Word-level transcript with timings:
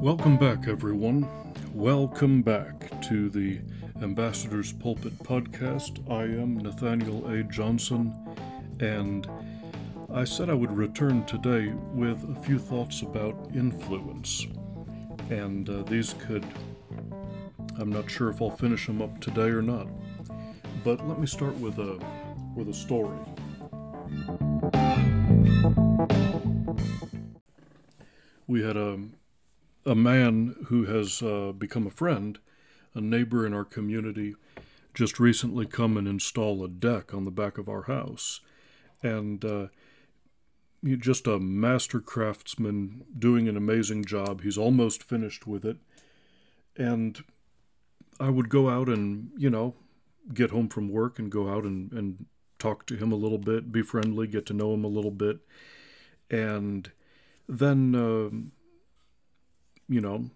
Welcome 0.00 0.36
back, 0.38 0.68
everyone. 0.68 1.28
Welcome 1.74 2.42
back 2.42 3.02
to 3.08 3.28
the 3.28 3.58
Ambassador's 4.00 4.72
Pulpit 4.72 5.18
podcast. 5.18 6.08
I 6.08 6.22
am 6.22 6.58
Nathaniel 6.58 7.26
A. 7.28 7.42
Johnson, 7.42 8.14
and 8.78 9.28
I 10.08 10.22
said 10.22 10.50
I 10.50 10.54
would 10.54 10.70
return 10.70 11.26
today 11.26 11.72
with 11.92 12.22
a 12.30 12.40
few 12.42 12.60
thoughts 12.60 13.02
about 13.02 13.50
influence. 13.56 14.46
And 15.30 15.68
uh, 15.68 15.82
these 15.82 16.14
could, 16.20 16.46
I'm 17.76 17.90
not 17.90 18.08
sure 18.08 18.30
if 18.30 18.40
I'll 18.40 18.50
finish 18.50 18.86
them 18.86 19.02
up 19.02 19.20
today 19.20 19.48
or 19.48 19.62
not. 19.62 19.88
But 20.84 21.06
let 21.08 21.18
me 21.18 21.26
start 21.26 21.56
with 21.56 21.80
a, 21.80 21.98
with 22.54 22.68
a 22.68 22.74
story. 22.74 23.18
We 28.46 28.62
had 28.62 28.76
a 28.76 29.00
a 29.88 29.94
man 29.94 30.54
who 30.66 30.84
has 30.84 31.22
uh, 31.22 31.50
become 31.52 31.86
a 31.86 31.90
friend, 31.90 32.38
a 32.94 33.00
neighbor 33.00 33.46
in 33.46 33.54
our 33.54 33.64
community, 33.64 34.34
just 34.92 35.18
recently 35.18 35.64
come 35.64 35.96
and 35.96 36.06
install 36.06 36.62
a 36.62 36.68
deck 36.68 37.14
on 37.14 37.24
the 37.24 37.30
back 37.30 37.56
of 37.56 37.70
our 37.70 37.84
house. 37.84 38.40
And 39.02 39.42
uh, 39.44 39.68
just 40.84 41.26
a 41.26 41.38
master 41.38 42.00
craftsman 42.00 43.04
doing 43.18 43.48
an 43.48 43.56
amazing 43.56 44.04
job. 44.04 44.42
He's 44.42 44.58
almost 44.58 45.02
finished 45.02 45.46
with 45.46 45.64
it. 45.64 45.78
And 46.76 47.24
I 48.20 48.28
would 48.28 48.50
go 48.50 48.68
out 48.68 48.88
and, 48.90 49.30
you 49.38 49.48
know, 49.48 49.74
get 50.34 50.50
home 50.50 50.68
from 50.68 50.90
work 50.90 51.18
and 51.18 51.32
go 51.32 51.48
out 51.48 51.64
and, 51.64 51.90
and 51.92 52.26
talk 52.58 52.84
to 52.86 52.96
him 52.96 53.10
a 53.10 53.16
little 53.16 53.38
bit, 53.38 53.72
be 53.72 53.80
friendly, 53.80 54.26
get 54.26 54.44
to 54.46 54.52
know 54.52 54.74
him 54.74 54.84
a 54.84 54.88
little 54.88 55.12
bit. 55.12 55.38
And 56.30 56.90
then. 57.48 57.94
Uh, 57.94 58.57
you 59.88 60.00
know, 60.00 60.30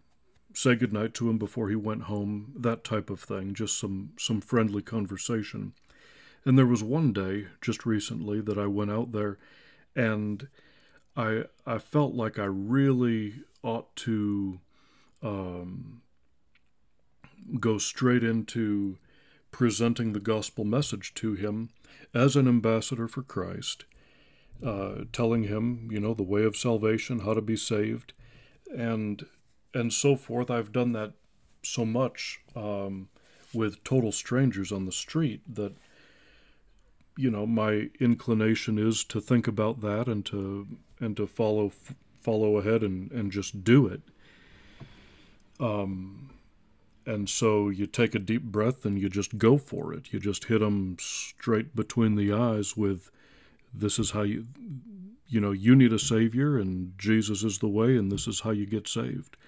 say 0.55 0.75
goodnight 0.75 1.14
to 1.14 1.28
him 1.28 1.39
before 1.39 1.69
he 1.69 1.77
went 1.77 2.03
home, 2.03 2.53
that 2.56 2.84
type 2.84 3.11
of 3.11 3.20
thing, 3.20 3.55
just 3.55 3.78
some, 3.78 4.11
some 4.19 4.41
friendly 4.41 4.83
conversation. 4.83 5.72
And 6.45 6.58
there 6.58 6.67
was 6.67 6.83
one 6.83 7.12
day 7.12 7.47
just 7.61 7.86
recently 7.86 8.41
that 8.41 8.58
I 8.58 8.67
went 8.67 8.91
out 8.91 9.12
there 9.12 9.39
and 9.95 10.48
I 11.17 11.45
I 11.67 11.78
felt 11.78 12.14
like 12.14 12.39
I 12.39 12.45
really 12.45 13.42
ought 13.62 13.95
to 13.97 14.61
um, 15.23 16.03
go 17.61 17.78
straight 17.78 18.25
into 18.25 18.98
presenting 19.50 20.12
the 20.12 20.20
gospel 20.20 20.64
message 20.64 21.12
to 21.14 21.34
him 21.34 21.70
as 22.14 22.34
an 22.34 22.48
ambassador 22.48 23.06
for 23.06 23.23
Christ, 23.23 23.84
uh, 24.64 25.05
telling 25.12 25.45
him, 25.45 25.89
you 25.91 26.00
know, 26.00 26.14
the 26.14 26.23
way 26.23 26.45
of 26.45 26.56
salvation, 26.56 27.20
how 27.20 27.34
to 27.34 27.42
be 27.42 27.56
saved, 27.56 28.14
and 28.75 29.27
and 29.75 29.92
so 29.92 30.17
forth. 30.17 30.51
I've 30.51 30.73
done 30.73 30.92
that 30.92 31.12
so 31.62 31.84
much 31.84 32.41
um, 32.55 33.09
with 33.55 33.83
total 33.84 34.12
strangers 34.12 34.73
on 34.73 34.84
the 34.84 34.92
street 34.92 35.42
that 35.55 35.73
you 37.17 37.31
know 37.31 37.47
my 37.47 37.91
inclination 38.01 38.79
is 38.79 39.05
to 39.05 39.20
think 39.20 39.47
about 39.47 39.81
that 39.81 40.06
and 40.06 40.25
to 40.27 40.67
and 41.01 41.17
to 41.17 41.27
follow 41.27 41.73
follow 42.20 42.56
ahead 42.56 42.83
and 42.83 43.11
and 43.12 43.31
just 43.33 43.64
do 43.64 43.87
it. 43.87 44.03
Um, 45.61 46.31
and 47.05 47.29
so 47.29 47.69
you 47.69 47.86
take 47.86 48.14
a 48.14 48.20
deep 48.20 48.42
breath 48.42 48.84
and 48.84 49.01
you 49.01 49.09
just 49.09 49.36
go 49.36 49.59
for 49.59 49.92
it. 49.92 50.12
You 50.12 50.20
just 50.20 50.45
hit 50.45 50.61
them 50.61 50.97
straight 51.01 51.75
between 51.75 52.14
the 52.14 52.33
eyes 52.33 52.77
with, 52.77 53.11
"This 53.73 53.98
is 53.98 54.11
how 54.11 54.23
you." 54.23 54.47
You 55.29 55.41
know, 55.41 55.53
you 55.53 55.75
need 55.75 55.95
a 55.95 55.98
savior, 55.98 56.59
and 56.59 56.92
Jesus 56.98 57.42
is 57.42 57.61
the 57.61 57.69
way, 57.69 57.97
and 57.97 58.12
this 58.12 58.29
is 58.29 58.41
how 58.41 58.51
you 58.51 58.67
get 58.67 58.86
saved 58.86 59.39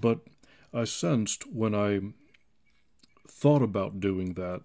but 0.00 0.20
I 0.72 0.84
sensed 0.84 1.50
when 1.52 1.74
I 1.74 2.00
thought 3.28 3.62
about 3.62 4.00
doing 4.00 4.34
that 4.34 4.62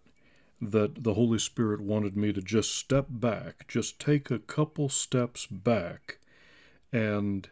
that 0.61 1.03
the 1.03 1.15
Holy 1.15 1.39
Spirit 1.39 1.81
wanted 1.81 2.15
me 2.15 2.31
to 2.31 2.41
just 2.41 2.75
step 2.75 3.07
back, 3.09 3.67
just 3.67 3.99
take 3.99 4.29
a 4.29 4.37
couple 4.37 4.89
steps 4.89 5.47
back 5.47 6.19
and 6.93 7.49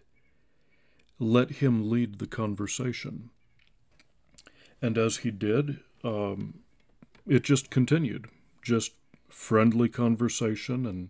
let 1.18 1.54
Him 1.54 1.90
lead 1.90 2.20
the 2.20 2.28
conversation. 2.28 3.32
And 4.82 4.98
as 4.98 5.18
He 5.18 5.32
did, 5.32 5.80
um, 6.04 6.60
it 7.28 7.44
just 7.44 7.72
continued, 7.72 8.28
just 8.62 8.92
friendly 9.28 9.90
conversation 9.90 10.86
and 10.86 11.10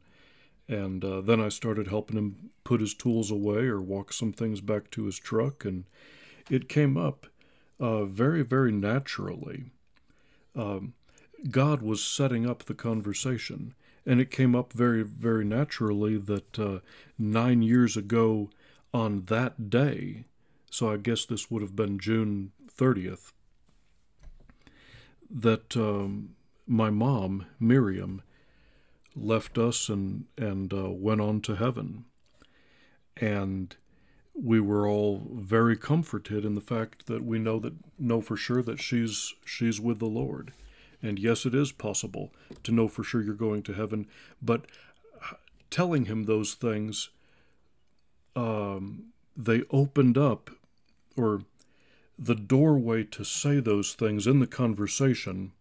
and 0.68 1.04
uh, 1.04 1.22
then 1.22 1.42
I 1.42 1.50
started 1.50 1.88
helping 1.88 2.16
him 2.16 2.52
put 2.64 2.80
his 2.80 2.94
tools 2.94 3.32
away 3.32 3.62
or 3.62 3.82
walk 3.82 4.14
some 4.14 4.32
things 4.32 4.62
back 4.62 4.92
to 4.92 5.06
his 5.06 5.18
truck 5.18 5.66
and 5.66 5.86
it 6.50 6.70
came 6.70 6.98
up 6.98 7.28
uh, 7.80 8.06
very, 8.06 8.42
very 8.44 8.72
naturally. 8.72 9.66
Um, 10.56 10.94
God 11.50 11.82
was 11.82 12.04
setting 12.04 12.46
up 12.46 12.66
the 12.66 12.74
conversation, 12.74 13.74
and 14.06 14.20
it 14.20 14.32
came 14.32 14.56
up 14.56 14.74
very, 14.74 15.04
very 15.04 15.46
naturally 15.46 16.18
that 16.18 16.60
uh, 16.60 16.80
nine 17.18 17.62
years 17.62 17.96
ago 17.96 18.50
on 18.94 19.26
that 19.26 19.70
day, 19.70 20.26
so 20.70 20.92
I 20.92 20.98
guess 20.98 21.26
this 21.26 21.50
would 21.50 21.62
have 21.62 21.76
been 21.76 22.00
June 22.00 22.52
30th, 22.78 23.32
that 25.30 25.78
um, 25.78 26.36
my 26.68 26.90
mom, 26.90 27.46
Miriam, 27.60 28.22
left 29.16 29.58
us 29.58 29.90
and, 29.90 30.26
and 30.38 30.74
uh, 30.74 30.90
went 30.90 31.22
on 31.22 31.42
to 31.42 31.56
heaven. 31.56 32.06
And 33.18 33.76
we 34.34 34.60
were 34.60 34.88
all 34.88 35.28
very 35.34 35.76
comforted 35.76 36.46
in 36.46 36.56
the 36.56 36.62
fact 36.62 37.08
that 37.08 37.24
we 37.24 37.40
know 37.40 37.60
that 37.60 37.74
know 37.98 38.22
for 38.22 38.38
sure 38.38 38.62
that 38.64 38.82
she's 38.82 39.34
she's 39.46 39.80
with 39.80 40.00
the 40.00 40.06
Lord. 40.06 40.54
And 41.02 41.18
yes, 41.18 41.46
it 41.46 41.56
is 41.56 41.72
possible 41.72 42.32
to 42.64 42.72
know 42.72 42.88
for 42.88 43.04
sure 43.04 43.22
you're 43.22 43.34
going 43.34 43.64
to 43.64 43.74
heaven, 43.74 44.08
but 44.42 44.66
telling 45.70 46.06
him 46.06 46.24
those 46.24 46.54
things, 46.54 47.10
um, 48.36 49.06
they 49.36 49.64
opened 49.70 50.18
up, 50.18 50.50
or 51.16 51.44
the 52.18 52.36
doorway 52.36 53.04
to 53.06 53.24
say 53.24 53.60
those 53.60 53.94
things 53.94 54.28
in 54.28 54.40
the 54.40 54.48
conversation 54.48 55.54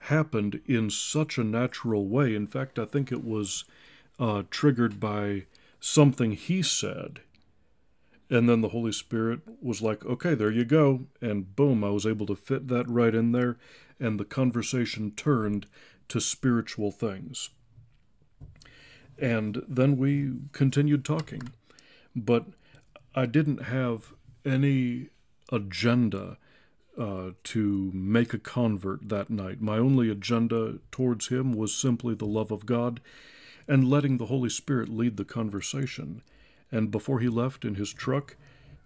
happened 0.00 0.60
in 0.66 0.90
such 0.90 1.38
a 1.38 1.44
natural 1.44 2.06
way. 2.06 2.34
In 2.34 2.46
fact, 2.46 2.78
I 2.78 2.84
think 2.84 3.10
it 3.10 3.24
was 3.24 3.64
uh, 4.18 4.42
triggered 4.50 5.00
by 5.00 5.44
something 5.80 6.32
he 6.32 6.62
said 6.62 7.20
and 8.28 8.48
then 8.48 8.60
the 8.60 8.70
Holy 8.70 8.92
Spirit 8.92 9.40
was 9.62 9.82
like, 9.82 10.04
okay, 10.04 10.34
there 10.34 10.50
you 10.50 10.64
go. 10.64 11.06
And 11.20 11.54
boom, 11.54 11.84
I 11.84 11.90
was 11.90 12.06
able 12.06 12.26
to 12.26 12.34
fit 12.34 12.68
that 12.68 12.88
right 12.88 13.14
in 13.14 13.32
there. 13.32 13.56
And 14.00 14.18
the 14.18 14.24
conversation 14.24 15.12
turned 15.12 15.66
to 16.08 16.20
spiritual 16.20 16.90
things. 16.90 17.50
And 19.18 19.62
then 19.68 19.96
we 19.96 20.32
continued 20.52 21.04
talking. 21.04 21.50
But 22.14 22.46
I 23.14 23.26
didn't 23.26 23.62
have 23.62 24.12
any 24.44 25.08
agenda 25.50 26.38
uh, 26.98 27.30
to 27.44 27.90
make 27.94 28.34
a 28.34 28.38
convert 28.38 29.08
that 29.08 29.30
night. 29.30 29.60
My 29.60 29.78
only 29.78 30.10
agenda 30.10 30.78
towards 30.90 31.28
him 31.28 31.52
was 31.52 31.74
simply 31.74 32.14
the 32.14 32.24
love 32.26 32.50
of 32.50 32.66
God 32.66 33.00
and 33.68 33.88
letting 33.88 34.18
the 34.18 34.26
Holy 34.26 34.48
Spirit 34.48 34.88
lead 34.88 35.16
the 35.16 35.24
conversation. 35.24 36.22
And 36.70 36.90
before 36.90 37.20
he 37.20 37.28
left 37.28 37.64
in 37.64 37.76
his 37.76 37.92
truck, 37.92 38.36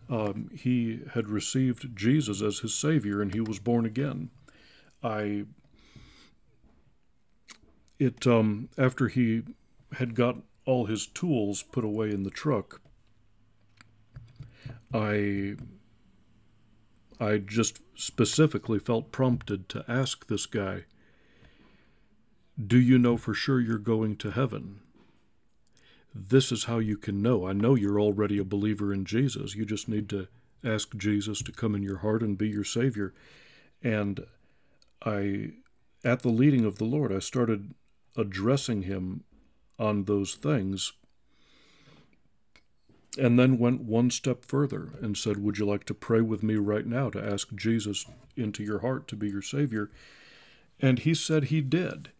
um, 0.08 0.50
he 0.52 1.00
had 1.14 1.28
received 1.28 1.96
Jesus 1.96 2.42
as 2.42 2.58
his 2.58 2.74
Savior 2.74 3.22
and 3.22 3.32
he 3.32 3.40
was 3.40 3.58
born 3.58 3.86
again. 3.86 4.30
I, 5.02 5.44
it, 7.98 8.26
um, 8.26 8.68
after 8.76 9.08
he 9.08 9.42
had 9.94 10.14
got 10.14 10.38
all 10.66 10.86
his 10.86 11.06
tools 11.06 11.62
put 11.62 11.84
away 11.84 12.10
in 12.10 12.24
the 12.24 12.30
truck, 12.30 12.80
I, 14.92 15.54
I 17.20 17.38
just 17.38 17.80
specifically 17.94 18.78
felt 18.78 19.12
prompted 19.12 19.68
to 19.70 19.84
ask 19.86 20.26
this 20.26 20.46
guy, 20.46 20.84
Do 22.64 22.78
you 22.78 22.98
know 22.98 23.16
for 23.16 23.32
sure 23.32 23.60
you're 23.60 23.78
going 23.78 24.16
to 24.16 24.32
heaven? 24.32 24.79
This 26.14 26.50
is 26.50 26.64
how 26.64 26.78
you 26.78 26.96
can 26.96 27.22
know. 27.22 27.46
I 27.46 27.52
know 27.52 27.74
you're 27.74 28.00
already 28.00 28.38
a 28.38 28.44
believer 28.44 28.92
in 28.92 29.04
Jesus. 29.04 29.54
You 29.54 29.64
just 29.64 29.88
need 29.88 30.08
to 30.10 30.28
ask 30.64 30.96
Jesus 30.96 31.42
to 31.42 31.52
come 31.52 31.74
in 31.74 31.82
your 31.82 31.98
heart 31.98 32.22
and 32.22 32.36
be 32.36 32.48
your 32.48 32.64
Savior. 32.64 33.14
And 33.82 34.26
I, 35.04 35.52
at 36.04 36.22
the 36.22 36.28
leading 36.28 36.64
of 36.64 36.78
the 36.78 36.84
Lord, 36.84 37.12
I 37.12 37.20
started 37.20 37.74
addressing 38.16 38.82
him 38.82 39.24
on 39.78 40.04
those 40.04 40.34
things 40.34 40.92
and 43.18 43.38
then 43.38 43.58
went 43.58 43.82
one 43.82 44.10
step 44.10 44.44
further 44.44 44.90
and 45.00 45.16
said, 45.16 45.42
Would 45.42 45.58
you 45.58 45.66
like 45.66 45.84
to 45.84 45.94
pray 45.94 46.20
with 46.20 46.42
me 46.42 46.56
right 46.56 46.86
now 46.86 47.10
to 47.10 47.24
ask 47.24 47.54
Jesus 47.54 48.06
into 48.36 48.62
your 48.62 48.80
heart 48.80 49.08
to 49.08 49.16
be 49.16 49.28
your 49.28 49.42
Savior? 49.42 49.90
And 50.80 51.00
he 51.00 51.14
said 51.14 51.44
he 51.44 51.60
did. 51.60 52.10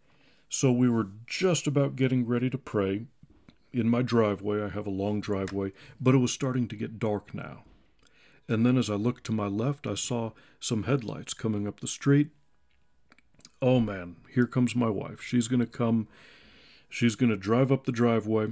So 0.48 0.72
we 0.72 0.88
were 0.88 1.08
just 1.26 1.66
about 1.66 1.96
getting 1.96 2.26
ready 2.26 2.50
to 2.50 2.58
pray 2.58 3.06
in 3.72 3.88
my 3.88 4.02
driveway. 4.02 4.62
I 4.62 4.68
have 4.68 4.86
a 4.86 4.90
long 4.90 5.20
driveway, 5.20 5.72
but 6.00 6.14
it 6.14 6.18
was 6.18 6.32
starting 6.32 6.68
to 6.68 6.76
get 6.76 6.98
dark 6.98 7.34
now. 7.34 7.64
And 8.48 8.66
then 8.66 8.76
as 8.76 8.90
I 8.90 8.94
looked 8.94 9.24
to 9.24 9.32
my 9.32 9.46
left, 9.46 9.86
I 9.86 9.94
saw 9.94 10.32
some 10.58 10.84
headlights 10.84 11.34
coming 11.34 11.68
up 11.68 11.80
the 11.80 11.86
street. 11.86 12.30
Oh 13.62 13.78
man, 13.78 14.16
here 14.34 14.46
comes 14.46 14.74
my 14.74 14.88
wife. 14.88 15.22
She's 15.22 15.46
going 15.46 15.60
to 15.60 15.66
come, 15.66 16.08
she's 16.88 17.14
going 17.14 17.30
to 17.30 17.36
drive 17.36 17.70
up 17.70 17.84
the 17.84 17.92
driveway 17.92 18.48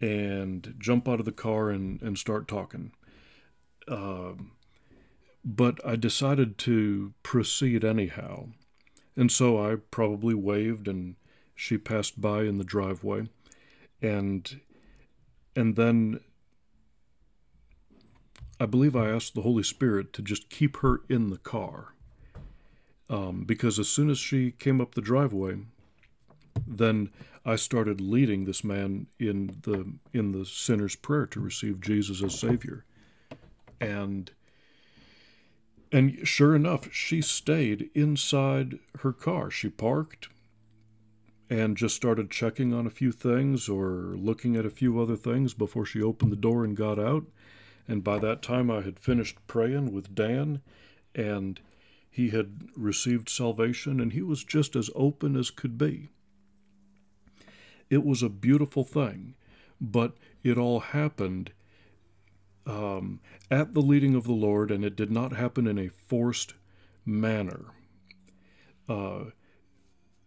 and 0.00 0.74
jump 0.78 1.08
out 1.08 1.20
of 1.20 1.26
the 1.26 1.32
car 1.32 1.70
and, 1.70 2.00
and 2.02 2.18
start 2.18 2.48
talking. 2.48 2.92
Uh, 3.86 4.32
but 5.44 5.78
I 5.86 5.96
decided 5.96 6.58
to 6.58 7.12
proceed 7.22 7.84
anyhow. 7.84 8.48
And 9.16 9.30
so 9.30 9.62
I 9.64 9.76
probably 9.76 10.34
waved 10.34 10.88
and 10.88 11.16
she 11.54 11.76
passed 11.76 12.20
by 12.20 12.44
in 12.44 12.58
the 12.58 12.64
driveway. 12.64 13.28
And 14.02 14.60
and 15.56 15.76
then 15.76 16.20
I 18.58 18.66
believe 18.66 18.94
I 18.94 19.10
asked 19.10 19.34
the 19.34 19.42
Holy 19.42 19.62
Spirit 19.62 20.12
to 20.12 20.22
just 20.22 20.50
keep 20.50 20.78
her 20.78 21.00
in 21.08 21.30
the 21.30 21.38
car. 21.38 21.94
Um, 23.08 23.44
because 23.44 23.78
as 23.78 23.88
soon 23.88 24.10
as 24.10 24.18
she 24.18 24.52
came 24.52 24.80
up 24.80 24.94
the 24.94 25.00
driveway, 25.00 25.56
then 26.66 27.10
I 27.44 27.56
started 27.56 28.00
leading 28.00 28.44
this 28.44 28.62
man 28.62 29.06
in 29.18 29.56
the 29.62 29.92
in 30.12 30.32
the 30.32 30.44
sinner's 30.44 30.94
prayer 30.94 31.26
to 31.26 31.40
receive 31.40 31.80
Jesus 31.80 32.22
as 32.22 32.38
Savior. 32.38 32.84
And 33.80 34.30
and 35.90 36.26
sure 36.28 36.54
enough, 36.54 36.92
she 36.92 37.20
stayed 37.20 37.90
inside 37.94 38.78
her 39.00 39.12
car. 39.12 39.50
She 39.50 39.68
parked 39.68 40.28
and 41.50 41.76
just 41.76 41.96
started 41.96 42.30
checking 42.30 42.72
on 42.72 42.86
a 42.86 42.90
few 42.90 43.10
things 43.10 43.68
or 43.68 44.14
looking 44.16 44.54
at 44.54 44.64
a 44.64 44.70
few 44.70 45.00
other 45.00 45.16
things 45.16 45.52
before 45.52 45.84
she 45.84 46.00
opened 46.00 46.30
the 46.30 46.36
door 46.36 46.64
and 46.64 46.76
got 46.76 46.96
out. 46.96 47.24
And 47.88 48.04
by 48.04 48.20
that 48.20 48.40
time, 48.40 48.70
I 48.70 48.82
had 48.82 49.00
finished 49.00 49.36
praying 49.48 49.92
with 49.92 50.14
Dan, 50.14 50.62
and 51.12 51.60
he 52.08 52.30
had 52.30 52.68
received 52.76 53.28
salvation, 53.28 54.00
and 54.00 54.12
he 54.12 54.22
was 54.22 54.44
just 54.44 54.76
as 54.76 54.90
open 54.94 55.34
as 55.36 55.50
could 55.50 55.76
be. 55.76 56.10
It 57.90 58.04
was 58.04 58.22
a 58.22 58.28
beautiful 58.28 58.84
thing, 58.84 59.34
but 59.80 60.16
it 60.44 60.56
all 60.56 60.78
happened 60.78 61.50
um, 62.64 63.18
at 63.50 63.74
the 63.74 63.82
leading 63.82 64.14
of 64.14 64.22
the 64.22 64.32
Lord, 64.32 64.70
and 64.70 64.84
it 64.84 64.94
did 64.94 65.10
not 65.10 65.32
happen 65.32 65.66
in 65.66 65.78
a 65.78 65.88
forced 65.88 66.54
manner. 67.04 67.72
Uh, 68.88 69.30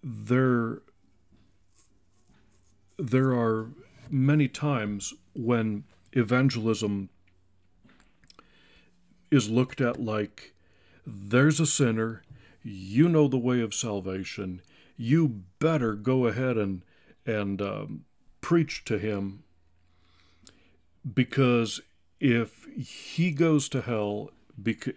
there, 0.04 0.81
there 2.98 3.34
are 3.34 3.69
many 4.10 4.48
times 4.48 5.13
when 5.34 5.84
evangelism 6.12 7.10
is 9.31 9.50
looked 9.50 9.81
at 9.81 10.00
like 10.00 10.54
there's 11.06 11.60
a 11.60 11.66
sinner, 11.66 12.24
you 12.62 13.10
know 13.10 13.28
the 13.28 13.38
way 13.38 13.62
of 13.62 13.74
salvation, 13.74 14.62
you 14.95 15.44
better 15.60 15.95
go 15.95 16.28
ahead 16.28 16.57
and 16.57 16.84
and 17.25 17.62
um, 17.62 18.06
preach 18.42 18.84
to 18.86 18.98
him. 18.98 19.44
Because 21.13 21.81
if 22.19 22.66
he 22.75 23.31
goes 23.31 23.68
to 23.69 23.81
hell 23.81 24.31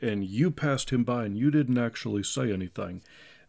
and 0.01 0.25
you 0.25 0.51
passed 0.51 0.91
him 0.91 1.03
by 1.03 1.25
and 1.25 1.37
you 1.37 1.51
didn't 1.51 1.79
actually 1.79 2.23
say 2.23 2.53
anything, 2.53 3.01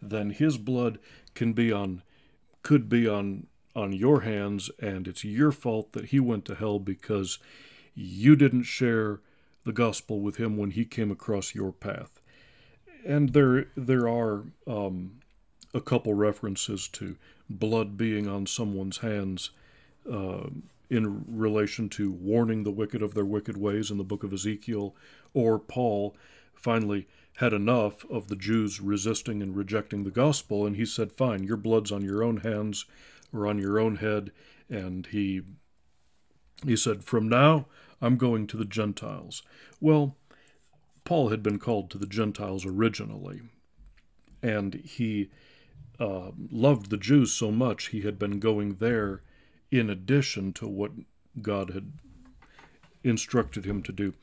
then 0.01 0.29
his 0.31 0.57
blood 0.57 0.99
can 1.35 1.53
be 1.53 1.71
on 1.71 2.01
could 2.63 2.89
be 2.89 3.07
on 3.07 3.47
on 3.77 3.93
your 3.93 4.21
hands 4.21 4.71
and 4.79 5.07
it's 5.07 5.23
your 5.23 5.51
fault 5.51 5.91
that 5.91 6.05
he 6.05 6.19
went 6.19 6.43
to 6.45 6.55
hell 6.55 6.79
because 6.79 7.37
you 7.93 8.35
didn't 8.35 8.63
share 8.63 9.21
the 9.65 9.71
gospel 9.71 10.19
with 10.19 10.37
him 10.37 10.57
when 10.57 10.71
he 10.71 10.83
came 10.83 11.11
across 11.11 11.53
your 11.53 11.71
path. 11.71 12.19
And 13.05 13.33
there 13.33 13.67
there 13.77 14.09
are 14.09 14.45
um, 14.65 15.19
a 15.73 15.79
couple 15.79 16.15
references 16.15 16.87
to 16.89 17.17
blood 17.49 17.95
being 17.97 18.27
on 18.27 18.47
someone's 18.47 18.97
hands 18.97 19.51
uh, 20.11 20.47
in 20.89 21.23
relation 21.27 21.87
to 21.89 22.11
warning 22.11 22.63
the 22.63 22.71
wicked 22.71 23.03
of 23.03 23.13
their 23.13 23.25
wicked 23.25 23.57
ways 23.57 23.91
in 23.91 23.97
the 23.97 24.03
book 24.03 24.23
of 24.23 24.33
Ezekiel, 24.33 24.95
or 25.33 25.59
Paul 25.59 26.15
finally 26.53 27.07
had 27.37 27.53
enough 27.53 28.03
of 28.09 28.27
the 28.27 28.35
Jews 28.35 28.81
resisting 28.81 29.43
and 29.43 29.55
rejecting 29.55 30.03
the 30.03 30.11
gospel, 30.11 30.65
and 30.65 30.75
he 30.75 30.85
said, 30.85 31.11
Fine, 31.11 31.43
your 31.43 31.57
blood's 31.57 31.91
on 31.91 32.01
your 32.01 32.23
own 32.23 32.37
hands 32.37 32.85
or 33.33 33.47
on 33.47 33.59
your 33.59 33.79
own 33.79 33.97
head. 33.97 34.31
And 34.69 35.05
he 35.07 35.41
he 36.65 36.75
said, 36.75 37.03
From 37.03 37.29
now 37.29 37.65
I'm 38.01 38.17
going 38.17 38.47
to 38.47 38.57
the 38.57 38.65
Gentiles. 38.65 39.43
Well, 39.79 40.15
Paul 41.03 41.29
had 41.29 41.41
been 41.41 41.59
called 41.59 41.89
to 41.91 41.97
the 41.97 42.05
Gentiles 42.05 42.65
originally, 42.65 43.41
and 44.41 44.75
he 44.75 45.29
uh, 45.99 46.31
loved 46.51 46.89
the 46.89 46.97
Jews 46.97 47.31
so 47.31 47.51
much 47.51 47.87
he 47.87 48.01
had 48.01 48.19
been 48.19 48.39
going 48.39 48.75
there 48.75 49.21
in 49.71 49.89
addition 49.89 50.53
to 50.53 50.67
what 50.67 50.91
God 51.41 51.71
had 51.71 51.93
instructed 53.03 53.65
him 53.65 53.81
to 53.83 53.91
do. 53.91 54.13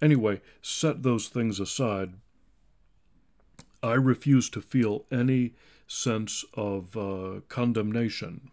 Anyway, 0.00 0.40
set 0.60 1.02
those 1.02 1.28
things 1.28 1.60
aside. 1.60 2.14
I 3.82 3.94
refuse 3.94 4.48
to 4.50 4.60
feel 4.60 5.04
any 5.10 5.54
sense 5.86 6.44
of 6.54 6.96
uh, 6.96 7.40
condemnation 7.48 8.50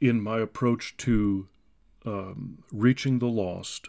in 0.00 0.20
my 0.20 0.40
approach 0.40 0.96
to 0.98 1.48
um, 2.04 2.58
reaching 2.72 3.18
the 3.18 3.26
lost 3.26 3.88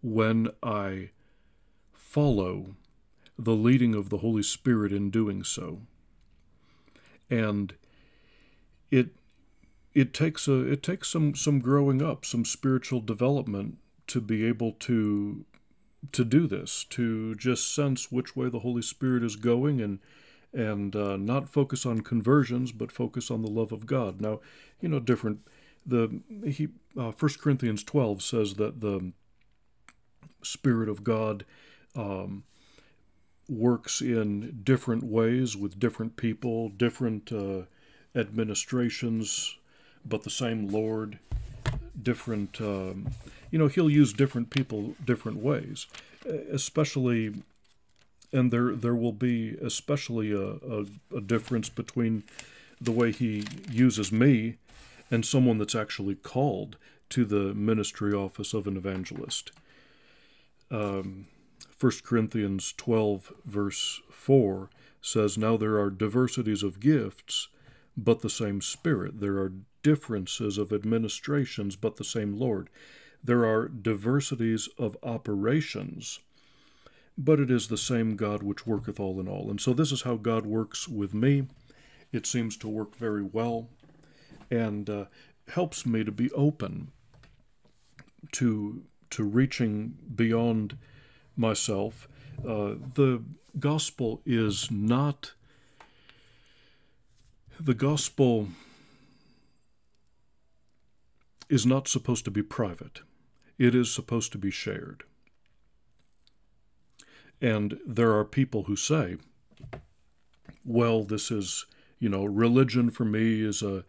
when 0.00 0.48
I 0.62 1.10
follow 1.92 2.76
the 3.38 3.54
leading 3.54 3.94
of 3.94 4.10
the 4.10 4.18
Holy 4.18 4.42
Spirit 4.42 4.92
in 4.92 5.10
doing 5.10 5.42
so. 5.42 5.80
And 7.30 7.74
it 8.90 9.10
it 9.94 10.14
takes 10.14 10.46
a 10.46 10.60
it 10.60 10.82
takes 10.82 11.08
some 11.08 11.34
some 11.34 11.58
growing 11.58 12.00
up, 12.02 12.24
some 12.24 12.44
spiritual 12.44 13.00
development 13.00 13.78
to 14.08 14.20
be 14.20 14.44
able 14.44 14.72
to 14.72 15.44
to 16.12 16.24
do 16.24 16.46
this, 16.46 16.84
to 16.90 17.34
just 17.34 17.74
sense 17.74 18.10
which 18.10 18.36
way 18.36 18.48
the 18.48 18.60
Holy 18.60 18.82
Spirit 18.82 19.22
is 19.22 19.36
going 19.36 19.80
and 19.80 19.98
and 20.52 20.96
uh, 20.96 21.16
not 21.16 21.48
focus 21.48 21.84
on 21.84 22.00
conversions, 22.00 22.72
but 22.72 22.90
focus 22.90 23.30
on 23.30 23.42
the 23.42 23.50
love 23.50 23.70
of 23.70 23.84
God. 23.84 24.18
Now, 24.18 24.40
you 24.80 24.88
know, 24.88 24.98
different 24.98 25.40
the 25.84 26.20
he 26.46 26.68
uh, 26.98 27.12
1 27.12 27.32
Corinthians 27.40 27.82
12 27.84 28.22
says 28.22 28.54
that 28.54 28.80
the 28.80 29.12
Spirit 30.42 30.88
of 30.88 31.04
God 31.04 31.44
um, 31.96 32.44
works 33.48 34.00
in 34.00 34.60
different 34.62 35.04
ways 35.04 35.56
with 35.56 35.80
different 35.80 36.16
people, 36.16 36.68
different 36.68 37.32
uh, 37.32 37.62
administrations, 38.14 39.56
but 40.04 40.22
the 40.22 40.30
same 40.30 40.68
Lord. 40.68 41.18
Different, 42.00 42.60
um, 42.60 43.10
you 43.50 43.58
know, 43.58 43.68
He'll 43.68 43.90
use 43.90 44.12
different 44.12 44.50
people 44.50 44.94
different 45.04 45.38
ways, 45.38 45.86
especially, 46.26 47.34
and 48.32 48.50
there 48.50 48.74
there 48.74 48.94
will 48.94 49.12
be 49.12 49.56
especially 49.62 50.32
a, 50.32 50.56
a, 50.66 50.86
a 51.16 51.20
difference 51.20 51.68
between 51.68 52.24
the 52.80 52.92
way 52.92 53.12
He 53.12 53.44
uses 53.70 54.12
me 54.12 54.56
and 55.10 55.24
someone 55.24 55.58
that's 55.58 55.74
actually 55.74 56.14
called 56.14 56.76
to 57.10 57.24
the 57.24 57.54
ministry 57.54 58.12
office 58.12 58.52
of 58.52 58.66
an 58.66 58.76
evangelist. 58.76 59.50
Um, 60.70 61.26
1 61.80 61.92
Corinthians 62.04 62.74
12, 62.76 63.32
verse 63.44 64.00
4 64.10 64.68
says, 65.00 65.38
Now 65.38 65.56
there 65.56 65.78
are 65.78 65.90
diversities 65.90 66.62
of 66.62 66.80
gifts, 66.80 67.48
but 67.96 68.20
the 68.20 68.30
same 68.30 68.60
Spirit. 68.60 69.20
There 69.20 69.38
are 69.38 69.52
differences 69.82 70.58
of 70.58 70.72
administrations, 70.72 71.76
but 71.76 71.96
the 71.96 72.04
same 72.04 72.36
Lord. 72.36 72.68
There 73.22 73.44
are 73.44 73.68
diversities 73.68 74.68
of 74.78 74.96
operations, 75.02 76.20
but 77.16 77.40
it 77.40 77.50
is 77.50 77.68
the 77.68 77.76
same 77.76 78.16
God 78.16 78.42
which 78.42 78.66
worketh 78.66 79.00
all 79.00 79.20
in 79.20 79.28
all. 79.28 79.50
And 79.50 79.60
so 79.60 79.72
this 79.72 79.92
is 79.92 80.02
how 80.02 80.16
God 80.16 80.46
works 80.46 80.88
with 80.88 81.14
me. 81.14 81.46
It 82.12 82.26
seems 82.26 82.56
to 82.58 82.68
work 82.68 82.96
very 82.96 83.22
well 83.22 83.68
and 84.50 84.88
uh, 84.88 85.04
helps 85.48 85.84
me 85.84 86.04
to 86.04 86.12
be 86.12 86.30
open 86.32 86.92
to 88.32 88.82
to 89.10 89.24
reaching 89.24 89.96
beyond 90.14 90.76
myself. 91.36 92.08
Uh, 92.40 92.74
the 92.94 93.22
gospel 93.58 94.20
is 94.26 94.70
not 94.70 95.32
the 97.58 97.74
gospel 97.74 98.48
is 101.48 101.64
not 101.66 101.88
supposed 101.88 102.24
to 102.24 102.30
be 102.30 102.42
private. 102.42 103.00
It 103.58 103.74
is 103.74 103.92
supposed 103.92 104.32
to 104.32 104.38
be 104.38 104.50
shared. 104.50 105.04
And 107.40 107.78
there 107.86 108.16
are 108.16 108.24
people 108.24 108.64
who 108.64 108.76
say, 108.76 109.16
well, 110.64 111.04
this 111.04 111.30
is, 111.30 111.66
you 111.98 112.08
know, 112.08 112.24
religion 112.24 112.90
for 112.90 113.04
me 113.04 113.42
is 113.42 113.62
a 113.62 113.84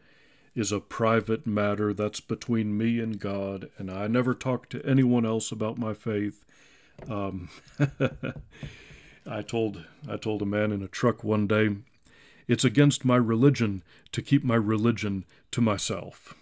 is 0.56 0.72
a 0.72 0.80
private 0.80 1.46
matter 1.46 1.94
that's 1.94 2.20
between 2.20 2.78
me 2.78 3.00
and 3.00 3.20
God, 3.20 3.70
and 3.78 3.90
I 3.90 4.08
never 4.08 4.34
talk 4.34 4.68
to 4.70 4.86
anyone 4.86 5.26
else 5.26 5.52
about 5.52 5.78
my 5.78 5.94
faith. 5.94 6.44
Um, 7.08 7.50
I 9.26 9.42
told 9.42 9.86
I 10.08 10.18
told 10.18 10.42
a 10.42 10.46
man 10.46 10.72
in 10.72 10.82
a 10.82 10.88
truck 10.88 11.24
one 11.24 11.48
day, 11.48 11.76
it's 12.48 12.66
against 12.66 13.06
my 13.06 13.16
religion 13.16 13.84
to 14.12 14.22
keep 14.22 14.44
my 14.44 14.56
religion 14.56 15.26
to 15.52 15.62
myself. 15.62 16.34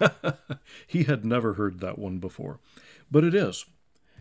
he 0.86 1.04
had 1.04 1.24
never 1.24 1.54
heard 1.54 1.80
that 1.80 1.98
one 1.98 2.18
before, 2.18 2.60
but 3.10 3.24
it 3.24 3.34
is. 3.34 3.64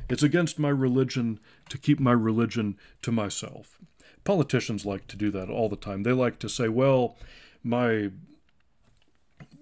It's 0.09 0.23
against 0.23 0.57
my 0.57 0.69
religion 0.69 1.39
to 1.69 1.77
keep 1.77 1.99
my 1.99 2.11
religion 2.11 2.77
to 3.03 3.11
myself. 3.11 3.79
Politicians 4.23 4.85
like 4.85 5.07
to 5.07 5.15
do 5.15 5.29
that 5.31 5.49
all 5.49 5.69
the 5.69 5.75
time. 5.75 6.03
They 6.03 6.11
like 6.11 6.39
to 6.39 6.49
say, 6.49 6.67
well, 6.67 7.15
my 7.63 8.11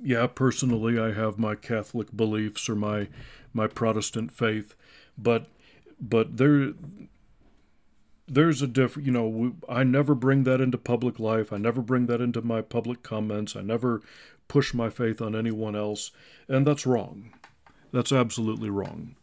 yeah, 0.01 0.27
personally 0.27 0.99
I 0.99 1.11
have 1.11 1.37
my 1.37 1.55
Catholic 1.55 2.15
beliefs 2.15 2.69
or 2.69 2.75
my 2.75 3.09
my 3.53 3.67
Protestant 3.67 4.31
faith, 4.31 4.75
but 5.17 5.47
but 5.99 6.37
there 6.37 6.73
there's 8.27 8.61
a 8.61 8.67
different 8.67 9.05
you 9.05 9.11
know 9.11 9.55
i 9.69 9.83
never 9.83 10.13
bring 10.13 10.43
that 10.43 10.59
into 10.59 10.77
public 10.77 11.17
life 11.17 11.53
i 11.53 11.57
never 11.57 11.81
bring 11.81 12.07
that 12.07 12.19
into 12.19 12.41
my 12.41 12.61
public 12.61 13.01
comments 13.01 13.55
i 13.55 13.61
never 13.61 14.01
push 14.47 14.73
my 14.73 14.89
faith 14.89 15.21
on 15.21 15.35
anyone 15.35 15.75
else 15.75 16.11
and 16.47 16.65
that's 16.65 16.85
wrong. 16.85 17.33
That's 17.91 18.11
absolutely 18.11 18.69
wrong. 18.69 19.15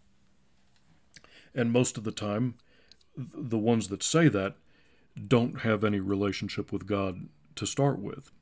And 1.55 1.71
most 1.71 1.97
of 1.97 2.05
the 2.05 2.13
time 2.13 2.55
the 3.17 3.59
ones 3.59 3.89
that 3.89 4.03
say 4.03 4.29
that 4.29 4.57
don't 5.29 5.61
have 5.61 5.85
any 5.85 6.01
relationship 6.01 6.73
with 6.73 6.85
god 6.85 7.29
to 7.55 7.65
start 7.65 8.01
with 8.01 8.33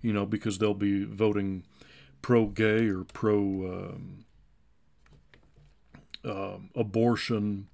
you 0.00 0.10
know 0.10 0.24
because 0.24 0.56
they'll 0.56 0.72
be 0.72 1.04
voting 1.04 1.62
pro 2.22 2.46
gay 2.46 2.88
or 2.88 3.04
pro 3.04 3.36
um, 3.36 4.24
uh, 6.24 6.56
abortion 6.74 7.68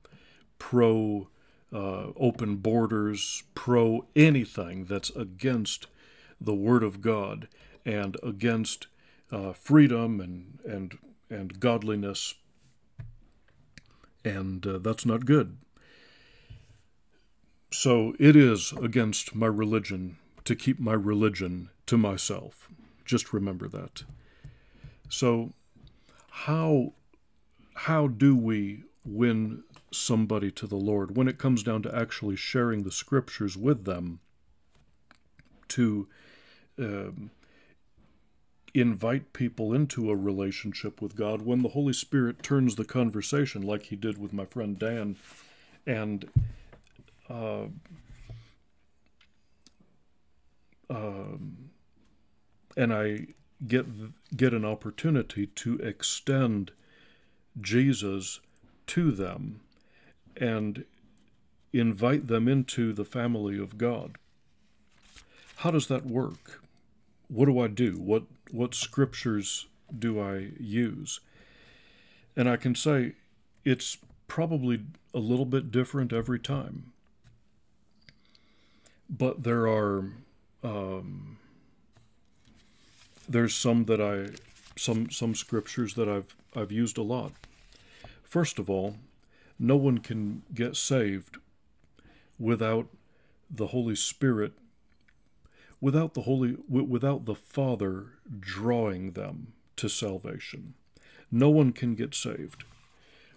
pro 0.58 1.28
uh, 1.72 2.08
open 2.16 2.56
borders, 2.56 3.44
pro 3.54 4.06
anything 4.16 4.84
that's 4.84 5.10
against 5.10 5.86
the 6.40 6.54
Word 6.54 6.82
of 6.82 7.00
God 7.00 7.48
and 7.88 8.18
against 8.22 8.86
uh, 9.32 9.52
freedom 9.54 10.20
and 10.20 10.58
and 10.64 10.98
and 11.30 11.58
godliness, 11.58 12.34
and 14.24 14.66
uh, 14.66 14.78
that's 14.78 15.06
not 15.06 15.24
good. 15.24 15.56
So 17.70 18.14
it 18.18 18.36
is 18.36 18.72
against 18.72 19.34
my 19.34 19.46
religion 19.46 20.16
to 20.44 20.54
keep 20.54 20.78
my 20.78 20.94
religion 20.94 21.70
to 21.86 21.98
myself. 21.98 22.68
Just 23.04 23.32
remember 23.32 23.68
that. 23.68 24.04
So 25.08 25.52
how 26.30 26.92
how 27.74 28.06
do 28.06 28.36
we 28.36 28.84
win 29.04 29.64
somebody 29.90 30.50
to 30.50 30.66
the 30.66 30.76
Lord, 30.76 31.16
when 31.16 31.28
it 31.28 31.38
comes 31.38 31.62
down 31.62 31.82
to 31.82 31.96
actually 31.96 32.36
sharing 32.36 32.82
the 32.82 32.92
scriptures 32.92 33.56
with 33.56 33.84
them, 33.84 34.20
to 35.68 36.06
um, 36.78 37.30
invite 38.80 39.32
people 39.32 39.72
into 39.72 40.10
a 40.10 40.16
relationship 40.16 41.00
with 41.00 41.16
God, 41.16 41.42
when 41.42 41.62
the 41.62 41.70
Holy 41.70 41.92
Spirit 41.92 42.42
turns 42.42 42.76
the 42.76 42.84
conversation, 42.84 43.62
like 43.62 43.84
He 43.84 43.96
did 43.96 44.18
with 44.18 44.32
my 44.32 44.44
friend 44.44 44.78
Dan, 44.78 45.16
and 45.86 46.28
uh, 47.30 47.66
um, 50.90 51.70
and 52.76 52.92
I 52.92 53.28
get 53.66 53.86
get 54.36 54.52
an 54.52 54.64
opportunity 54.64 55.46
to 55.46 55.78
extend 55.78 56.72
Jesus 57.60 58.40
to 58.88 59.10
them 59.10 59.60
and 60.36 60.84
invite 61.72 62.28
them 62.28 62.48
into 62.48 62.92
the 62.92 63.04
family 63.04 63.58
of 63.58 63.76
God. 63.76 64.16
How 65.56 65.70
does 65.70 65.88
that 65.88 66.06
work? 66.06 66.62
What 67.28 67.46
do 67.46 67.58
I 67.58 67.66
do? 67.66 67.98
What 67.98 68.22
what 68.50 68.74
scriptures 68.74 69.66
do 69.96 70.20
I 70.20 70.50
use? 70.58 71.20
And 72.36 72.48
I 72.48 72.56
can 72.56 72.74
say 72.74 73.12
it's 73.64 73.98
probably 74.26 74.84
a 75.14 75.18
little 75.18 75.44
bit 75.44 75.70
different 75.70 76.12
every 76.12 76.38
time. 76.38 76.92
But 79.10 79.42
there 79.42 79.66
are 79.66 80.10
um, 80.62 81.38
there's 83.28 83.54
some 83.54 83.84
that 83.86 84.00
I 84.00 84.36
some 84.78 85.10
some 85.10 85.34
scriptures 85.34 85.94
that 85.94 86.08
I've 86.08 86.36
I've 86.54 86.72
used 86.72 86.98
a 86.98 87.02
lot. 87.02 87.32
First 88.22 88.58
of 88.58 88.68
all, 88.68 88.96
no 89.58 89.76
one 89.76 89.98
can 89.98 90.42
get 90.54 90.76
saved 90.76 91.38
without 92.38 92.86
the 93.50 93.68
Holy 93.68 93.96
Spirit, 93.96 94.52
without 95.80 96.14
the 96.14 96.22
Holy, 96.22 96.56
without 96.68 97.24
the 97.24 97.34
Father 97.34 98.06
drawing 98.40 99.12
them 99.12 99.52
to 99.76 99.88
salvation. 99.88 100.74
No 101.30 101.50
one 101.50 101.72
can 101.72 101.94
get 101.94 102.14
saved 102.14 102.64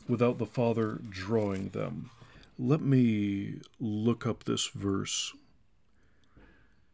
without 0.07 0.37
the 0.37 0.45
Father 0.45 0.99
drawing 1.09 1.69
them. 1.69 2.09
Let 2.57 2.81
me 2.81 3.61
look 3.79 4.25
up 4.25 4.43
this 4.43 4.67
verse 4.67 5.33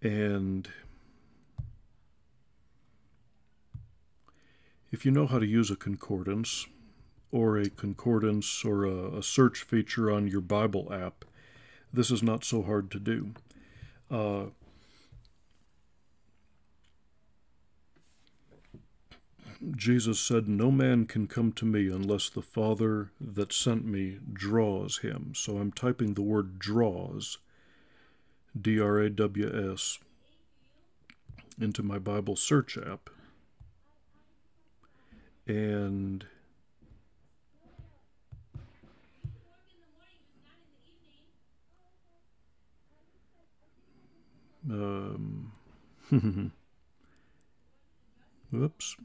and 0.02 0.70
if 4.92 5.06
you 5.06 5.12
know 5.12 5.28
how 5.28 5.40
to 5.40 5.46
use 5.46 5.72
a 5.72 5.76
concordance, 5.76 6.68
or 7.32 7.58
a 7.58 7.70
concordance 7.70 8.64
or 8.64 8.86
a, 8.86 9.18
a, 9.18 9.24
search 9.24 9.64
feature 9.64 10.12
on 10.12 10.28
your 10.28 10.42
Bible 10.42 10.92
app, 10.94 11.26
this 11.92 12.10
is 12.10 12.24
not 12.24 12.44
so 12.44 12.64
hard 12.64 12.90
to 12.92 13.00
do. 13.00 13.34
Uh, 14.10 14.46
Jesus 19.76 20.20
said, 20.20 20.48
No 20.48 20.72
man 20.72 21.06
can 21.06 21.28
come 21.28 21.52
to 21.54 21.66
me 21.66 21.88
unless 21.88 22.30
the 22.30 22.42
Father 22.42 23.12
that 23.20 23.52
sent 23.52 23.86
me 23.86 24.20
draws 24.32 25.00
him. 25.00 25.34
So 25.36 25.58
I'm 25.58 25.72
typing 25.72 26.14
the 26.14 26.22
word 26.22 26.60
draws, 26.60 27.38
D 28.60 28.80
R 28.80 29.00
A 29.00 29.10
W 29.10 29.74
S, 29.74 30.00
into 31.60 31.82
my 31.82 32.00
Bible 32.00 32.36
search 32.36 32.78
app. 32.78 33.10
And 35.48 36.26
Um, 44.70 45.54
whoops. 48.52 48.98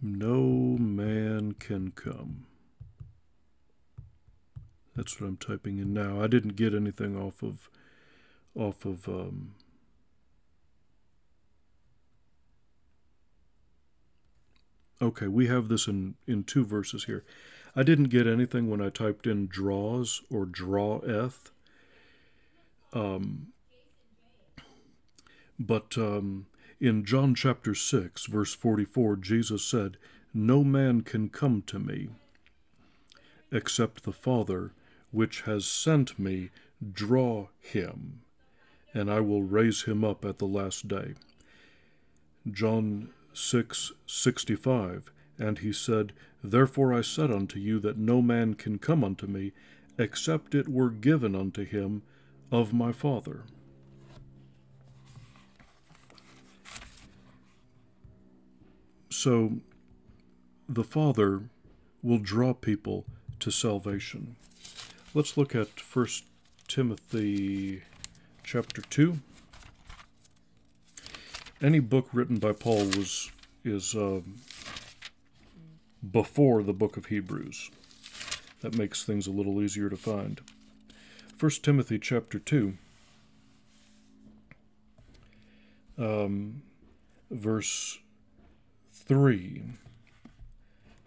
No 0.00 0.40
man 0.40 1.52
can 1.52 1.90
come. 1.90 2.46
That's 4.94 5.20
what 5.20 5.28
I'm 5.28 5.36
typing 5.36 5.78
in 5.78 5.92
now. 5.92 6.22
I 6.22 6.26
didn't 6.26 6.56
get 6.56 6.74
anything 6.74 7.16
off 7.16 7.42
of 7.42 7.68
off 8.54 8.84
of 8.84 9.08
um, 9.08 9.54
Okay, 15.00 15.28
we 15.28 15.46
have 15.46 15.68
this 15.68 15.86
in, 15.86 16.16
in 16.26 16.42
two 16.42 16.64
verses 16.64 17.04
here. 17.04 17.24
I 17.76 17.84
didn't 17.84 18.08
get 18.08 18.26
anything 18.26 18.68
when 18.68 18.80
I 18.80 18.90
typed 18.90 19.28
in 19.28 19.46
draws 19.46 20.22
or 20.28 20.44
draweth. 20.44 21.52
Um, 22.92 23.48
but 25.58 25.96
um, 25.96 26.46
in 26.80 27.04
John 27.04 27.34
chapter 27.34 27.74
6, 27.74 28.26
verse 28.26 28.54
44, 28.54 29.16
Jesus 29.16 29.64
said, 29.64 29.96
No 30.32 30.62
man 30.62 31.00
can 31.00 31.28
come 31.28 31.62
to 31.62 31.78
me 31.78 32.08
except 33.50 34.02
the 34.02 34.12
Father 34.12 34.72
which 35.10 35.42
has 35.42 35.66
sent 35.66 36.18
me 36.18 36.50
draw 36.92 37.48
him, 37.60 38.20
and 38.94 39.10
I 39.10 39.20
will 39.20 39.42
raise 39.42 39.82
him 39.82 40.04
up 40.04 40.24
at 40.24 40.38
the 40.38 40.46
last 40.46 40.86
day. 40.86 41.14
John 42.50 43.10
6:65 43.34 45.04
And 45.38 45.58
he 45.60 45.72
said, 45.72 46.12
Therefore 46.42 46.92
I 46.92 47.00
said 47.00 47.30
unto 47.30 47.58
you 47.58 47.78
that 47.80 47.96
no 47.98 48.20
man 48.20 48.54
can 48.54 48.78
come 48.78 49.02
unto 49.04 49.26
me 49.26 49.52
except 49.98 50.54
it 50.54 50.68
were 50.68 50.90
given 50.90 51.34
unto 51.34 51.64
him 51.64 52.02
of 52.50 52.72
my 52.72 52.92
Father. 52.92 53.44
So 59.10 59.52
the 60.68 60.84
Father 60.84 61.42
will 62.02 62.18
draw 62.18 62.52
people 62.52 63.06
to 63.40 63.50
salvation. 63.50 64.36
let's 65.14 65.36
look 65.36 65.54
at 65.54 65.80
First 65.80 66.24
Timothy 66.66 67.82
chapter 68.44 68.82
2. 68.82 69.18
Any 71.62 71.80
book 71.80 72.08
written 72.12 72.38
by 72.38 72.52
Paul 72.52 72.84
was 72.86 73.30
is 73.64 73.94
uh, 73.94 74.20
before 76.12 76.62
the 76.62 76.72
book 76.72 76.96
of 76.96 77.06
Hebrews. 77.06 77.70
That 78.60 78.76
makes 78.76 79.04
things 79.04 79.26
a 79.26 79.32
little 79.32 79.60
easier 79.62 79.88
to 79.88 79.96
find. 79.96 80.40
1 81.38 81.50
Timothy 81.62 81.98
chapter 81.98 82.38
2, 82.38 82.74
um, 85.96 86.62
verse 87.30 87.98
3. 89.08 89.62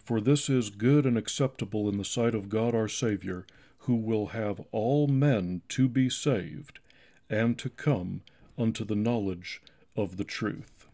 For 0.03 0.19
this 0.19 0.49
is 0.49 0.71
good 0.71 1.05
and 1.05 1.15
acceptable 1.15 1.87
in 1.87 1.99
the 1.99 2.03
sight 2.03 2.33
of 2.33 2.49
God 2.49 2.73
our 2.73 2.87
Saviour, 2.87 3.45
who 3.85 3.95
will 3.95 4.27
have 4.27 4.59
all 4.71 5.07
men 5.07 5.61
to 5.69 5.87
be 5.87 6.09
saved 6.09 6.79
and 7.29 7.59
to 7.59 7.69
come 7.69 8.21
unto 8.57 8.83
the 8.83 8.95
knowledge 8.95 9.61
of 9.95 10.17
the 10.17 10.23
truth. 10.23 10.87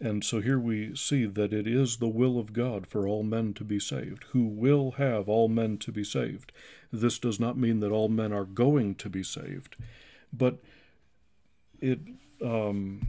And 0.00 0.24
so 0.24 0.40
here 0.40 0.58
we 0.58 0.96
see 0.96 1.26
that 1.26 1.52
it 1.52 1.66
is 1.66 1.98
the 1.98 2.08
will 2.08 2.38
of 2.38 2.54
God 2.54 2.86
for 2.86 3.06
all 3.06 3.22
men 3.22 3.52
to 3.54 3.64
be 3.64 3.78
saved, 3.78 4.24
who 4.30 4.46
will 4.46 4.92
have 4.92 5.28
all 5.28 5.48
men 5.48 5.76
to 5.78 5.92
be 5.92 6.04
saved. 6.04 6.50
This 6.90 7.18
does 7.18 7.38
not 7.38 7.58
mean 7.58 7.80
that 7.80 7.92
all 7.92 8.08
men 8.08 8.32
are 8.32 8.44
going 8.44 8.94
to 8.96 9.10
be 9.10 9.22
saved, 9.22 9.76
but 10.32 10.58
it 11.80 12.00
um, 12.42 13.08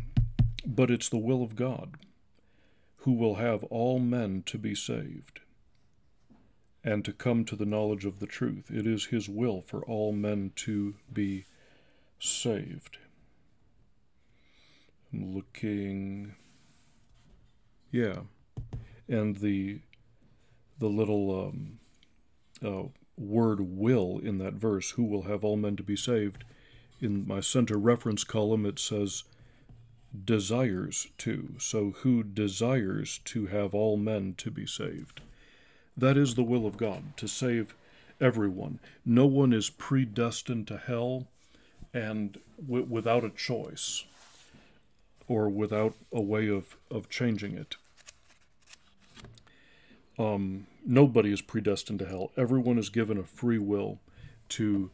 but 0.66 0.92
it's 0.92 1.08
the 1.08 1.18
will 1.18 1.42
of 1.42 1.56
God 1.56 1.98
who 2.98 3.14
will 3.14 3.36
have 3.36 3.64
all 3.66 4.00
men 4.00 4.44
to 4.46 4.58
be 4.58 4.76
saved 4.76 5.42
and 6.84 7.04
to 7.04 7.14
come 7.14 7.44
to 7.46 7.56
the 7.56 7.66
knowledge 7.66 8.06
of 8.06 8.20
the 8.20 8.28
truth. 8.28 8.72
It 8.72 8.88
is 8.88 9.06
his 9.06 9.28
will 9.28 9.62
for 9.62 9.84
all 9.86 10.14
men 10.14 10.52
to 10.58 10.96
be 11.12 11.46
saved. 12.20 12.98
I'm 15.12 15.34
looking 15.34 16.36
yeah, 17.92 18.20
and 19.08 19.38
the 19.38 19.80
the 20.80 20.88
little 20.88 21.48
um, 21.48 21.80
uh, 22.64 22.90
word 23.18 23.60
"will" 23.62 24.20
in 24.20 24.38
that 24.40 24.54
verse, 24.54 24.92
"Who 24.92 25.04
will 25.04 25.24
have 25.24 25.44
all 25.44 25.58
men 25.58 25.76
to 25.78 25.84
be 25.84 25.96
saved?" 25.96 26.44
In 27.00 27.28
my 27.28 27.40
center 27.40 27.78
reference 27.78 28.24
column, 28.24 28.66
it 28.66 28.80
says 28.80 29.24
desires 30.26 31.08
to. 31.20 31.56
So, 31.60 31.92
who 31.98 32.24
desires 32.24 33.20
to 33.26 33.48
have 33.48 33.74
all 33.74 33.98
men 33.98 34.36
to 34.38 34.52
be 34.52 34.66
saved? 34.66 35.22
That 35.96 36.18
is 36.18 36.36
the 36.36 36.44
will 36.44 36.66
of 36.66 36.78
God, 36.78 37.18
to 37.18 37.28
save 37.28 37.76
everyone. 38.22 38.80
No 39.06 39.26
one 39.26 39.54
is 39.54 39.70
predestined 39.70 40.68
to 40.68 40.78
hell 40.78 41.28
and 41.94 42.38
w- 42.60 42.86
without 42.88 43.24
a 43.24 43.30
choice 43.30 44.06
or 45.28 45.50
without 45.50 45.96
a 46.12 46.22
way 46.22 46.48
of, 46.48 46.78
of 46.90 47.10
changing 47.10 47.58
it. 47.58 47.76
Um, 50.20 50.68
nobody 50.86 51.32
is 51.32 51.42
predestined 51.42 52.00
to 52.00 52.06
hell. 52.06 52.32
Everyone 52.38 52.78
is 52.78 52.90
given 52.90 53.18
a 53.18 53.24
free 53.24 53.60
will 53.60 54.00
to 54.50 54.92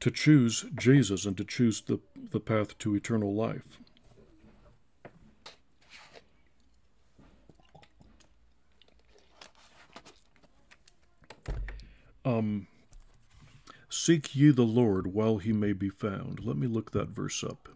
to 0.00 0.10
choose 0.10 0.64
Jesus 0.74 1.26
and 1.26 1.36
to 1.36 1.44
choose 1.44 1.82
the, 1.82 2.00
the 2.30 2.40
path 2.40 2.78
to 2.78 2.94
eternal 2.94 3.34
life. 3.34 3.78
Um, 12.24 12.66
Seek 13.92 14.36
ye 14.36 14.50
the 14.50 14.62
Lord 14.62 15.08
while 15.08 15.38
he 15.38 15.52
may 15.52 15.72
be 15.72 15.88
found. 15.88 16.44
Let 16.44 16.56
me 16.56 16.68
look 16.68 16.92
that 16.92 17.08
verse 17.08 17.42
up. 17.42 17.68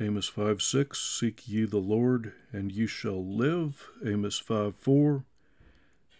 Amos 0.00 0.28
5 0.28 0.62
6, 0.62 0.98
Seek 1.00 1.48
ye 1.48 1.64
the 1.64 1.78
Lord, 1.78 2.32
and 2.52 2.70
ye 2.70 2.86
shall 2.86 3.24
live. 3.24 3.88
Amos 4.04 4.38
5 4.38 4.76
4, 4.76 5.24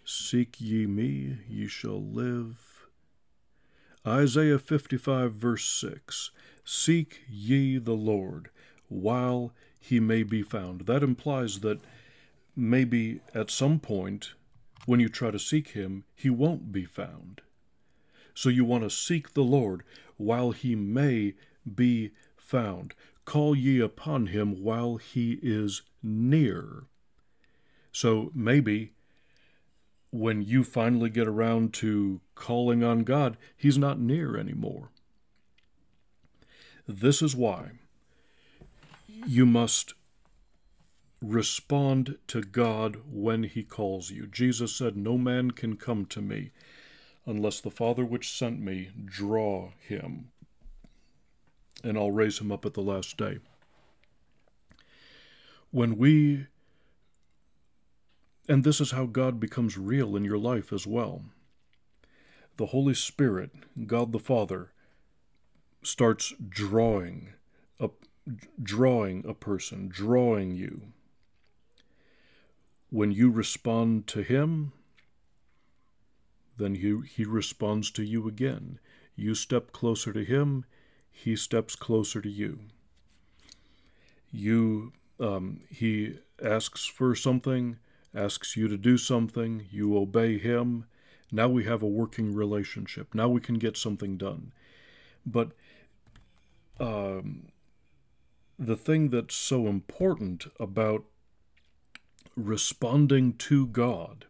Seek 0.05 0.59
ye 0.59 0.85
me, 0.85 1.37
ye 1.47 1.67
shall 1.67 2.01
live. 2.01 2.87
Isaiah 4.05 4.59
55 4.59 5.33
verse 5.33 5.65
6, 5.65 6.31
Seek 6.65 7.21
ye 7.29 7.77
the 7.77 7.93
Lord, 7.93 8.49
while 8.89 9.53
he 9.79 10.01
may 10.01 10.23
be 10.23 10.41
found. 10.41 10.87
That 10.87 11.03
implies 11.03 11.61
that 11.61 11.79
maybe 12.55 13.21
at 13.33 13.49
some 13.49 13.79
point, 13.79 14.33
when 14.85 14.99
you 14.99 15.07
try 15.07 15.31
to 15.31 15.39
seek 15.39 15.69
him, 15.69 16.03
he 16.15 16.29
won't 16.29 16.73
be 16.73 16.83
found. 16.83 17.41
So 18.33 18.49
you 18.49 18.65
want 18.65 18.83
to 18.83 18.89
seek 18.89 19.33
the 19.33 19.43
Lord 19.43 19.83
while 20.17 20.51
he 20.51 20.75
may 20.75 21.35
be 21.73 22.11
found. 22.35 22.93
Call 23.23 23.55
ye 23.55 23.79
upon 23.79 24.27
him 24.27 24.61
while 24.61 24.97
he 24.97 25.39
is 25.41 25.81
near. 26.01 26.83
So 27.93 28.31
maybe 28.35 28.91
when 30.13 30.43
you 30.43 30.63
finally 30.63 31.09
get 31.09 31.27
around 31.27 31.73
to 31.73 32.21
calling 32.35 32.83
on 32.83 33.03
God, 33.03 33.35
he's 33.57 33.79
not 33.79 33.99
near 33.99 34.37
anymore. 34.37 34.91
This 36.87 37.23
is 37.23 37.35
why 37.35 37.71
you 39.25 39.47
must 39.47 39.95
respond 41.19 42.19
to 42.27 42.41
God 42.41 42.97
when 43.11 43.41
he 43.41 43.63
calls 43.63 44.11
you. 44.11 44.27
Jesus 44.27 44.75
said, 44.75 44.95
No 44.95 45.17
man 45.17 45.49
can 45.49 45.77
come 45.77 46.05
to 46.05 46.21
me 46.21 46.51
unless 47.25 47.59
the 47.59 47.71
Father 47.71 48.05
which 48.05 48.31
sent 48.31 48.59
me 48.59 48.91
draw 49.05 49.71
him 49.79 50.29
and 51.83 51.97
I'll 51.97 52.11
raise 52.11 52.39
him 52.39 52.51
up 52.51 52.67
at 52.67 52.75
the 52.75 52.81
last 52.81 53.17
day. 53.17 53.39
When 55.71 55.97
we, 55.97 56.45
and 58.47 58.63
this 58.63 58.81
is 58.81 58.91
how 58.91 59.05
God 59.05 59.39
becomes 59.39 59.77
real 59.77 60.15
in 60.15 60.25
your 60.25 60.37
life 60.37 60.73
as 60.73 60.85
well. 60.85 61.23
The 62.57 62.67
Holy 62.67 62.93
Spirit, 62.93 63.51
God 63.87 64.11
the 64.11 64.19
Father, 64.19 64.71
starts 65.81 66.33
drawing 66.49 67.33
a, 67.79 67.89
drawing 68.61 69.25
a 69.27 69.33
person, 69.33 69.87
drawing 69.87 70.51
you. 70.51 70.93
When 72.89 73.11
you 73.11 73.31
respond 73.31 74.07
to 74.07 74.21
Him, 74.21 74.73
then 76.57 76.75
he, 76.75 76.99
he 77.15 77.25
responds 77.25 77.89
to 77.91 78.03
you 78.03 78.27
again. 78.27 78.79
You 79.15 79.35
step 79.35 79.71
closer 79.71 80.13
to 80.13 80.23
Him, 80.23 80.65
he 81.09 81.35
steps 81.35 81.75
closer 81.75 82.21
to 82.21 82.29
you. 82.29 82.59
You, 84.31 84.93
um, 85.19 85.61
he 85.69 86.15
asks 86.43 86.85
for 86.85 87.15
something, 87.15 87.77
asks 88.15 88.55
you 88.55 88.67
to 88.67 88.77
do 88.77 88.97
something, 88.97 89.67
you 89.71 89.97
obey 89.97 90.37
him. 90.37 90.85
Now 91.31 91.47
we 91.47 91.63
have 91.63 91.81
a 91.81 91.87
working 91.87 92.33
relationship. 92.33 93.15
Now 93.15 93.27
we 93.27 93.41
can 93.41 93.55
get 93.55 93.75
something 93.75 94.17
done. 94.17 94.53
But 95.25 95.51
um, 96.79 97.47
the 98.59 98.75
thing 98.75 99.09
that's 99.09 99.35
so 99.35 99.67
important 99.67 100.45
about 100.59 101.05
responding 102.35 103.33
to 103.33 103.67
God 103.67 104.25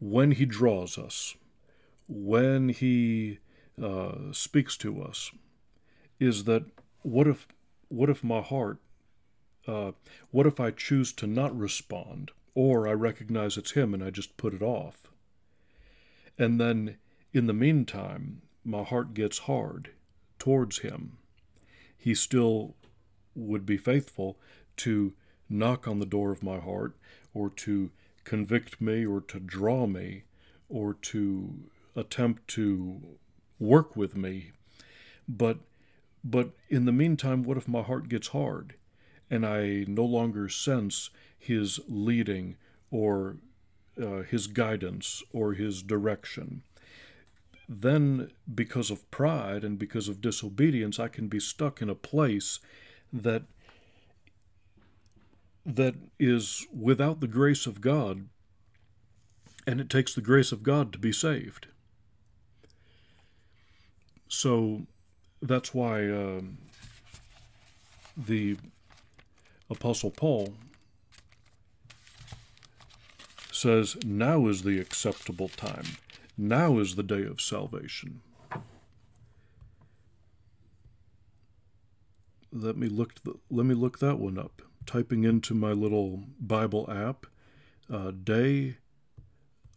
when 0.00 0.32
He 0.32 0.44
draws 0.44 0.98
us, 0.98 1.36
when 2.08 2.70
He 2.70 3.38
uh, 3.82 4.32
speaks 4.32 4.76
to 4.78 5.02
us 5.02 5.30
is 6.20 6.44
that 6.44 6.64
what 7.02 7.26
if 7.26 7.48
what 7.88 8.08
if 8.08 8.22
my 8.22 8.40
heart 8.40 8.78
uh, 9.66 9.92
what 10.30 10.46
if 10.46 10.60
I 10.60 10.70
choose 10.70 11.12
to 11.14 11.26
not 11.26 11.56
respond? 11.56 12.30
Or 12.54 12.86
I 12.86 12.92
recognize 12.92 13.56
it's 13.56 13.72
him 13.72 13.94
and 13.94 14.04
I 14.04 14.10
just 14.10 14.36
put 14.36 14.54
it 14.54 14.62
off. 14.62 15.08
And 16.38 16.60
then 16.60 16.98
in 17.32 17.46
the 17.46 17.54
meantime 17.54 18.42
my 18.64 18.82
heart 18.82 19.14
gets 19.14 19.40
hard 19.40 19.90
towards 20.38 20.78
him. 20.78 21.18
He 21.96 22.14
still 22.14 22.74
would 23.34 23.64
be 23.64 23.76
faithful 23.76 24.38
to 24.78 25.14
knock 25.48 25.86
on 25.86 25.98
the 25.98 26.06
door 26.06 26.32
of 26.32 26.42
my 26.42 26.58
heart 26.58 26.96
or 27.34 27.48
to 27.50 27.90
convict 28.24 28.80
me 28.80 29.04
or 29.04 29.20
to 29.20 29.38
draw 29.38 29.86
me 29.86 30.24
or 30.68 30.94
to 30.94 31.70
attempt 31.94 32.48
to 32.48 33.16
work 33.58 33.96
with 33.96 34.16
me. 34.16 34.52
But 35.28 35.58
but 36.24 36.50
in 36.68 36.84
the 36.84 36.92
meantime, 36.92 37.42
what 37.42 37.56
if 37.56 37.66
my 37.66 37.82
heart 37.82 38.08
gets 38.08 38.28
hard 38.28 38.74
and 39.32 39.46
I 39.46 39.86
no 39.88 40.04
longer 40.04 40.50
sense 40.50 41.08
his 41.38 41.80
leading 41.88 42.56
or 42.90 43.38
uh, 44.00 44.22
his 44.24 44.46
guidance 44.46 45.22
or 45.32 45.54
his 45.54 45.82
direction, 45.82 46.62
then 47.66 48.30
because 48.54 48.90
of 48.90 49.10
pride 49.10 49.64
and 49.64 49.78
because 49.78 50.06
of 50.06 50.20
disobedience, 50.20 51.00
I 51.00 51.08
can 51.08 51.28
be 51.28 51.40
stuck 51.40 51.80
in 51.80 51.88
a 51.88 51.94
place 51.94 52.60
that 53.10 53.44
that 55.64 55.94
is 56.18 56.66
without 56.74 57.20
the 57.20 57.28
grace 57.28 57.66
of 57.66 57.80
God, 57.80 58.28
and 59.66 59.80
it 59.80 59.88
takes 59.88 60.14
the 60.14 60.20
grace 60.20 60.52
of 60.52 60.62
God 60.62 60.92
to 60.92 60.98
be 60.98 61.12
saved. 61.12 61.68
So 64.28 64.82
that's 65.40 65.72
why 65.72 66.10
um, 66.10 66.58
the 68.16 68.56
Apostle 69.70 70.10
Paul 70.10 70.54
says, 73.50 73.96
Now 74.04 74.46
is 74.48 74.62
the 74.62 74.78
acceptable 74.80 75.48
time. 75.48 75.84
Now 76.36 76.78
is 76.78 76.96
the 76.96 77.02
day 77.02 77.24
of 77.24 77.40
salvation. 77.40 78.22
Let 82.52 82.76
me 82.76 82.88
look. 82.88 83.14
Let 83.50 83.64
me 83.64 83.74
look 83.74 83.98
that 84.00 84.18
one 84.18 84.38
up. 84.38 84.60
Typing 84.84 85.24
into 85.24 85.54
my 85.54 85.72
little 85.72 86.24
Bible 86.38 86.90
app, 86.90 87.26
uh, 87.90 88.10
day 88.10 88.76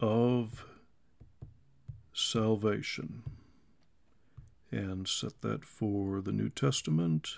of 0.01 0.65
salvation, 2.11 3.23
and 4.71 5.07
set 5.07 5.41
that 5.41 5.63
for 5.63 6.21
the 6.21 6.33
New 6.33 6.49
Testament. 6.49 7.35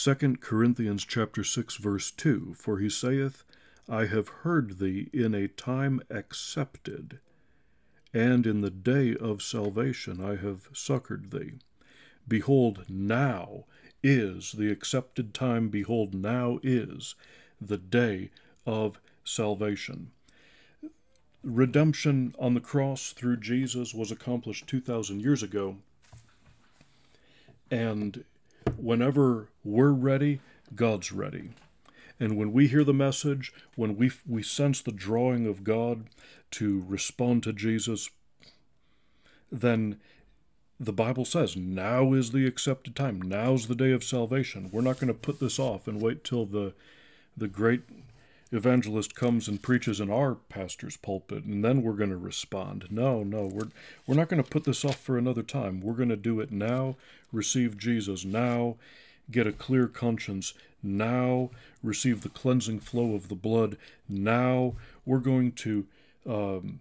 2 0.00 0.36
Corinthians 0.36 1.04
chapter 1.04 1.42
6 1.42 1.76
verse 1.78 2.12
2 2.12 2.54
For 2.56 2.78
he 2.78 2.88
saith, 2.88 3.42
I 3.88 4.06
have 4.06 4.28
heard 4.28 4.78
thee 4.78 5.10
in 5.12 5.34
a 5.34 5.48
time 5.48 6.00
accepted, 6.08 7.18
and 8.14 8.46
in 8.46 8.60
the 8.60 8.70
day 8.70 9.16
of 9.16 9.42
salvation 9.42 10.24
I 10.24 10.36
have 10.36 10.68
succored 10.72 11.32
thee. 11.32 11.54
Behold, 12.28 12.84
now 12.88 13.64
is 14.00 14.52
the 14.52 14.70
accepted 14.70 15.34
time, 15.34 15.68
behold, 15.68 16.14
now 16.14 16.60
is 16.62 17.16
the 17.60 17.78
day 17.78 18.30
of 18.64 19.00
salvation. 19.24 20.12
Redemption 21.42 22.36
on 22.38 22.54
the 22.54 22.60
cross 22.60 23.10
through 23.10 23.38
Jesus 23.38 23.92
was 23.94 24.12
accomplished 24.12 24.68
2,000 24.68 25.20
years 25.20 25.42
ago, 25.42 25.78
and 27.68 28.24
whenever 28.78 29.48
we're 29.64 29.92
ready, 29.92 30.40
God's 30.74 31.12
ready. 31.12 31.50
And 32.20 32.36
when 32.36 32.52
we 32.52 32.66
hear 32.66 32.84
the 32.84 32.94
message, 32.94 33.52
when 33.76 33.96
we, 33.96 34.10
we 34.26 34.42
sense 34.42 34.80
the 34.80 34.92
drawing 34.92 35.46
of 35.46 35.64
God 35.64 36.06
to 36.52 36.84
respond 36.88 37.42
to 37.44 37.52
Jesus, 37.52 38.10
then 39.52 39.98
the 40.80 40.92
Bible 40.92 41.24
says 41.24 41.56
now 41.56 42.12
is 42.12 42.32
the 42.32 42.46
accepted 42.46 42.94
time. 42.94 43.20
Now's 43.22 43.66
the 43.66 43.74
day 43.74 43.92
of 43.92 44.04
salvation. 44.04 44.70
We're 44.72 44.80
not 44.80 44.98
going 44.98 45.08
to 45.08 45.14
put 45.14 45.40
this 45.40 45.58
off 45.58 45.88
and 45.88 46.00
wait 46.00 46.24
till 46.24 46.46
the 46.46 46.74
the 47.36 47.48
great 47.48 47.82
evangelist 48.50 49.14
comes 49.14 49.48
and 49.48 49.62
preaches 49.62 50.00
in 50.00 50.10
our 50.10 50.34
pastor's 50.34 50.96
pulpit 50.96 51.44
and 51.44 51.64
then 51.64 51.82
we're 51.82 51.92
going 51.92 52.10
to 52.10 52.16
respond. 52.16 52.86
No, 52.90 53.22
no, 53.22 53.46
we're 53.46 53.68
we're 54.06 54.14
not 54.14 54.28
going 54.28 54.42
to 54.42 54.48
put 54.48 54.64
this 54.64 54.84
off 54.84 54.96
for 54.96 55.18
another 55.18 55.42
time. 55.42 55.80
We're 55.80 55.94
going 55.94 56.08
to 56.08 56.16
do 56.16 56.40
it 56.40 56.50
now, 56.50 56.96
receive 57.32 57.76
Jesus 57.76 58.24
now, 58.24 58.76
get 59.30 59.46
a 59.46 59.52
clear 59.52 59.86
conscience 59.86 60.54
now, 60.82 61.50
receive 61.82 62.22
the 62.22 62.28
cleansing 62.28 62.80
flow 62.80 63.14
of 63.14 63.28
the 63.28 63.34
blood 63.34 63.76
now. 64.08 64.74
We're 65.04 65.18
going 65.18 65.52
to 65.52 65.86
um, 66.26 66.80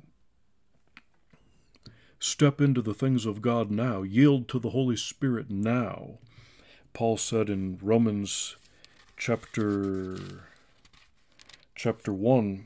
step 2.19 2.61
into 2.61 2.81
the 2.81 2.93
things 2.93 3.25
of 3.25 3.41
God 3.41 3.71
now, 3.71 4.03
yield 4.03 4.47
to 4.49 4.59
the 4.59 4.71
Holy 4.71 4.95
Spirit 4.95 5.49
now. 5.49 6.19
Paul 6.93 7.17
said 7.17 7.49
in 7.49 7.77
Romans 7.81 8.55
chapter 9.17 10.17
chapter 11.77 12.11
1, 12.11 12.65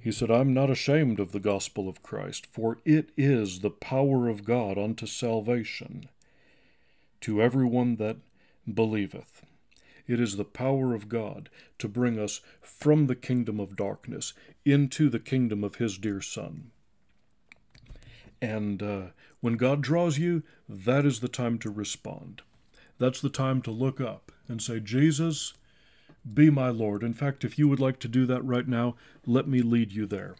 he 0.00 0.10
said, 0.10 0.30
I'm 0.30 0.54
not 0.54 0.70
ashamed 0.70 1.20
of 1.20 1.32
the 1.32 1.38
gospel 1.38 1.86
of 1.86 2.02
Christ, 2.02 2.46
for 2.46 2.78
it 2.86 3.10
is 3.14 3.60
the 3.60 3.70
power 3.70 4.26
of 4.26 4.44
God 4.44 4.78
unto 4.78 5.06
salvation 5.06 6.08
to 7.20 7.42
everyone 7.42 7.96
that 7.96 8.16
believeth. 8.72 9.42
It 10.06 10.18
is 10.18 10.36
the 10.36 10.46
power 10.46 10.94
of 10.94 11.10
God 11.10 11.50
to 11.78 11.88
bring 11.88 12.18
us 12.18 12.40
from 12.62 13.06
the 13.06 13.14
kingdom 13.14 13.60
of 13.60 13.76
darkness 13.76 14.32
into 14.64 15.10
the 15.10 15.20
kingdom 15.20 15.62
of 15.62 15.74
His 15.74 15.98
dear 15.98 16.22
Son. 16.22 16.70
And 18.40 18.82
uh, 18.82 19.02
when 19.40 19.58
God 19.58 19.82
draws 19.82 20.16
you, 20.16 20.42
that 20.66 21.04
is 21.04 21.20
the 21.20 21.28
time 21.28 21.58
to 21.58 21.70
respond. 21.70 22.40
That's 22.98 23.20
the 23.20 23.28
time 23.28 23.60
to 23.62 23.70
look 23.70 24.00
up 24.00 24.32
and 24.48 24.62
say, 24.62 24.80
Jesus, 24.80 25.52
be 26.34 26.50
my 26.50 26.68
Lord. 26.68 27.02
In 27.02 27.14
fact, 27.14 27.44
if 27.44 27.58
you 27.58 27.68
would 27.68 27.80
like 27.80 27.98
to 28.00 28.08
do 28.08 28.26
that 28.26 28.44
right 28.44 28.66
now, 28.66 28.96
let 29.26 29.46
me 29.48 29.62
lead 29.62 29.92
you 29.92 30.06
there. 30.06 30.36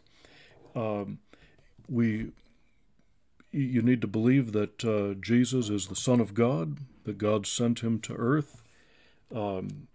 Um, 0.75 1.19
we, 1.89 2.33
you 3.51 3.83
need 3.83 4.01
to 4.03 4.07
believe 4.07 4.53
that 4.53 4.85
uh, 4.85 5.15
Jesus 5.21 5.69
is 5.69 5.87
the 5.87 5.97
Son 5.97 6.21
of 6.21 6.35
God, 6.35 6.79
that 7.05 7.19
God 7.19 7.47
sent 7.47 7.81
him 7.81 7.99
to 8.01 8.15
earth, 8.15 8.63
um, 9.35 9.89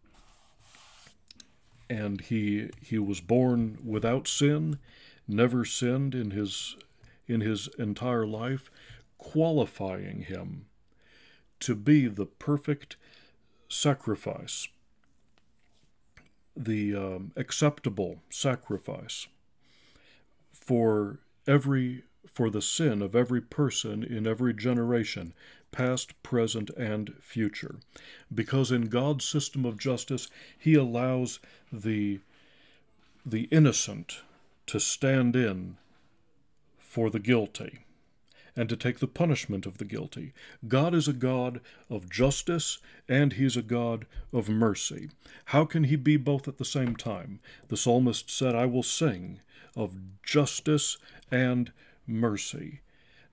and 1.90 2.22
he 2.22 2.70
he 2.82 2.98
was 2.98 3.22
born 3.22 3.78
without 3.86 4.28
sin, 4.28 4.80
never 5.28 5.64
sinned 5.64 6.16
in 6.16 6.32
his 6.32 6.76
in 7.28 7.42
his 7.42 7.68
entire 7.78 8.26
life, 8.26 8.72
qualifying 9.18 10.24
him 10.24 10.66
to 11.60 11.76
be 11.76 12.08
the 12.08 12.26
perfect 12.26 12.96
sacrifice 13.70 14.68
the 16.56 16.96
um, 16.96 17.32
acceptable 17.36 18.20
sacrifice 18.30 19.28
for 20.52 21.20
every 21.48 22.04
for 22.32 22.50
the 22.50 22.62
sin 22.62 23.02
of 23.02 23.16
every 23.16 23.42
person 23.42 24.04
in 24.04 24.26
every 24.26 24.54
generation 24.54 25.34
past 25.72 26.22
present 26.24 26.70
and 26.78 27.14
future. 27.20 27.76
Because 28.34 28.72
in 28.72 28.84
God's 28.84 29.26
system 29.26 29.66
of 29.66 29.78
justice 29.78 30.30
he 30.58 30.76
allows 30.76 31.40
the 31.72 32.20
the 33.26 33.44
innocent 33.52 34.22
to 34.68 34.80
stand 34.80 35.36
in 35.36 35.78
for 36.78 37.10
the 37.10 37.20
guilty 37.20 37.86
and 38.56 38.70
to 38.70 38.76
take 38.76 39.00
the 39.00 39.08
punishment 39.08 39.66
of 39.66 39.78
the 39.78 39.86
guilty. 39.86 40.34
God 40.68 40.94
is 40.94 41.08
a 41.08 41.14
God 41.14 41.60
of 41.90 42.10
justice 42.10 42.80
and 43.08 43.34
he 43.34 43.46
is 43.46 43.58
a 43.58 43.62
God 43.62 44.06
of 44.32 44.50
mercy. 44.50 45.10
How 45.46 45.66
can 45.66 45.86
He 45.86 45.96
be 45.96 46.18
both 46.18 46.48
at 46.48 46.58
the 46.58 46.66
same 46.66 46.96
time? 46.96 47.40
The 47.68 47.78
psalmist 47.78 48.30
said, 48.30 48.56
I 48.56 48.66
will 48.66 48.84
sing 48.84 49.40
of 49.76 49.96
justice 50.24 50.98
and 51.32 51.72
mercy. 52.08 52.82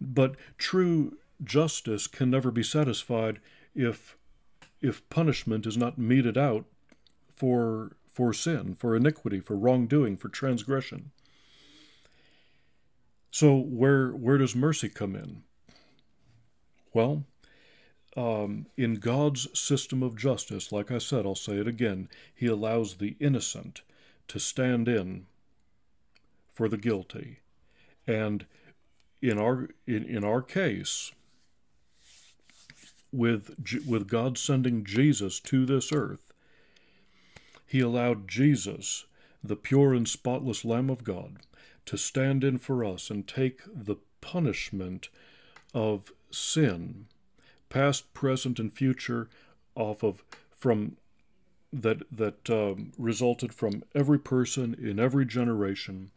But 0.01 0.37
true 0.59 1.19
justice 1.43 2.07
can 2.07 2.31
never 2.31 2.51
be 2.51 2.63
satisfied 2.63 3.41
if 3.75 4.17
if 4.81 5.07
punishment 5.11 5.67
is 5.67 5.77
not 5.77 5.99
meted 5.99 6.39
out 6.39 6.65
for 7.35 7.93
for 8.07 8.33
sin, 8.33 8.75
for 8.75 8.97
iniquity, 8.97 9.41
for 9.41 9.57
wrongdoing, 9.57 10.17
for 10.17 10.29
transgression. 10.29 11.11
So 13.31 13.57
where 13.57 14.11
where 14.11 14.39
does 14.39 14.57
mercy 14.57 14.89
come 14.89 15.15
in? 15.15 15.43
Well, 16.93 17.25
um, 18.17 18.67
in 18.77 18.95
God's 18.95 19.47
system 19.59 20.03
of 20.03 20.17
justice, 20.17 20.73
like 20.73 20.91
I 20.91 20.99
said, 20.99 21.25
I'll 21.25 21.37
say 21.37 21.59
it 21.59 21.69
again, 21.69 22.09
He 22.35 22.47
allows 22.47 22.95
the 22.95 23.17
innocent 23.21 23.83
to 24.29 24.41
stand 24.41 24.89
in 24.89 25.27
for 26.51 26.69
the 26.69 26.77
guilty, 26.77 27.39
and 28.07 28.47
in 29.23 29.39
our 29.39 29.69
in, 29.87 30.05
in 30.05 30.25
our 30.25 30.43
case, 30.43 31.13
with 33.13 33.85
with 33.87 34.09
God 34.09 34.39
sending 34.39 34.85
Jesus 34.85 35.39
to 35.41 35.65
this 35.65 35.93
earth, 35.93 36.33
He 37.67 37.79
allowed 37.79 38.27
Jesus, 38.27 39.07
the 39.43 39.57
pure 39.57 39.95
and 39.95 40.09
spotless 40.09 40.65
Lamb 40.65 40.91
of 40.91 41.05
God, 41.05 41.39
to 41.87 41.97
stand 41.97 42.45
in 42.45 42.59
for 42.59 42.85
us 42.85 43.11
and 43.11 43.27
take 43.27 43.63
the 43.73 43.97
punishment 44.21 45.09
of 45.75 46.13
sin, 46.31 47.07
past, 47.69 48.13
present, 48.15 48.59
and 48.59 48.73
future, 48.73 49.29
off 49.75 50.03
of 50.03 50.23
from 50.51 50.97
that 51.73 52.03
that 52.11 52.51
um, 52.51 52.93
resulted 52.99 53.55
from 53.55 53.83
every 53.95 54.19
person 54.19 54.75
in 54.75 54.99
every 54.99 55.25
generation. 55.25 56.11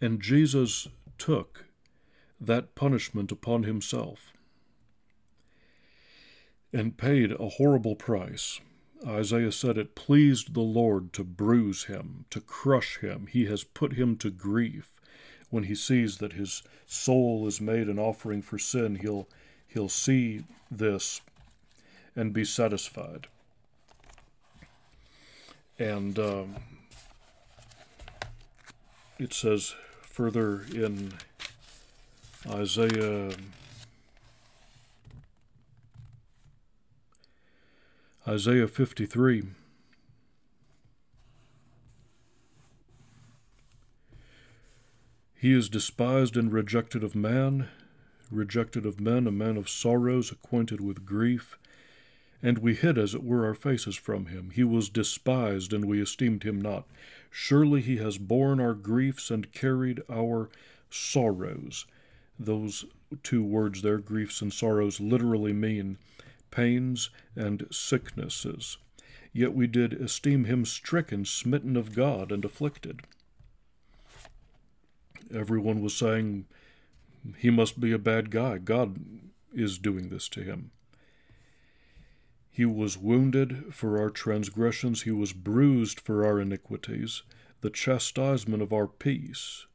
And 0.00 0.20
Jesus 0.20 0.88
took 1.16 1.64
that 2.38 2.74
punishment 2.74 3.32
upon 3.32 3.62
himself 3.62 4.32
and 6.72 6.98
paid 6.98 7.32
a 7.32 7.48
horrible 7.48 7.96
price. 7.96 8.60
Isaiah 9.06 9.52
said 9.52 9.76
it 9.76 9.94
pleased 9.94 10.54
the 10.54 10.60
Lord 10.60 11.12
to 11.14 11.24
bruise 11.24 11.84
him, 11.84 12.24
to 12.30 12.40
crush 12.40 12.98
him. 12.98 13.26
He 13.30 13.46
has 13.46 13.64
put 13.64 13.94
him 13.94 14.16
to 14.18 14.30
grief. 14.30 15.00
When 15.50 15.64
he 15.64 15.74
sees 15.74 16.18
that 16.18 16.32
his 16.32 16.62
soul 16.86 17.46
is 17.46 17.60
made 17.60 17.88
an 17.88 17.98
offering 17.98 18.42
for 18.42 18.58
sin, 18.58 18.96
he'll 18.96 19.28
he'll 19.66 19.88
see 19.88 20.44
this 20.70 21.20
and 22.14 22.32
be 22.32 22.44
satisfied. 22.44 23.26
And 25.78 26.18
um, 26.18 26.56
it 29.18 29.32
says 29.34 29.74
further 30.02 30.62
in 30.72 31.12
Isaiah 32.48 33.32
Isaiah 38.28 38.66
53 38.66 39.44
He 45.36 45.52
is 45.52 45.68
despised 45.68 46.36
and 46.36 46.52
rejected 46.52 47.04
of 47.04 47.14
man, 47.14 47.68
rejected 48.28 48.84
of 48.84 48.98
men, 48.98 49.28
a 49.28 49.30
man 49.30 49.56
of 49.56 49.68
sorrows, 49.68 50.32
acquainted 50.32 50.80
with 50.80 51.06
grief. 51.06 51.56
And 52.42 52.58
we 52.58 52.74
hid, 52.74 52.98
as 52.98 53.14
it 53.14 53.22
were, 53.22 53.46
our 53.46 53.54
faces 53.54 53.94
from 53.94 54.26
him. 54.26 54.50
He 54.50 54.64
was 54.64 54.88
despised, 54.88 55.72
and 55.72 55.84
we 55.84 56.02
esteemed 56.02 56.42
him 56.42 56.60
not. 56.60 56.84
Surely 57.30 57.80
he 57.80 57.98
has 57.98 58.18
borne 58.18 58.58
our 58.58 58.74
griefs 58.74 59.30
and 59.30 59.52
carried 59.52 60.02
our 60.10 60.50
sorrows. 60.90 61.86
Those 62.40 62.86
two 63.22 63.44
words 63.44 63.82
there, 63.82 63.98
griefs 63.98 64.42
and 64.42 64.52
sorrows, 64.52 64.98
literally 64.98 65.52
mean 65.52 65.98
pains 66.50 67.10
and 67.34 67.66
sicknesses. 67.70 68.78
Yet 69.32 69.54
we 69.54 69.66
did 69.66 69.92
esteem 69.92 70.44
him 70.44 70.64
stricken, 70.64 71.24
smitten 71.24 71.76
of 71.76 71.94
God, 71.94 72.32
and 72.32 72.44
afflicted. 72.44 73.02
Everyone 75.34 75.82
was 75.82 75.94
saying, 75.94 76.46
he 77.36 77.50
must 77.50 77.80
be 77.80 77.92
a 77.92 77.98
bad 77.98 78.30
guy. 78.30 78.58
God 78.58 78.98
is 79.52 79.78
doing 79.78 80.08
this 80.08 80.28
to 80.30 80.42
him. 80.42 80.70
He 82.50 82.64
was 82.64 82.96
wounded 82.96 83.74
for 83.74 83.98
our 83.98 84.08
transgressions, 84.08 85.02
he 85.02 85.10
was 85.10 85.32
bruised 85.32 86.00
for 86.00 86.24
our 86.24 86.40
iniquities. 86.40 87.22
The 87.60 87.70
chastisement 87.70 88.62
of 88.62 88.72
our 88.72 88.86
peace 88.86 89.66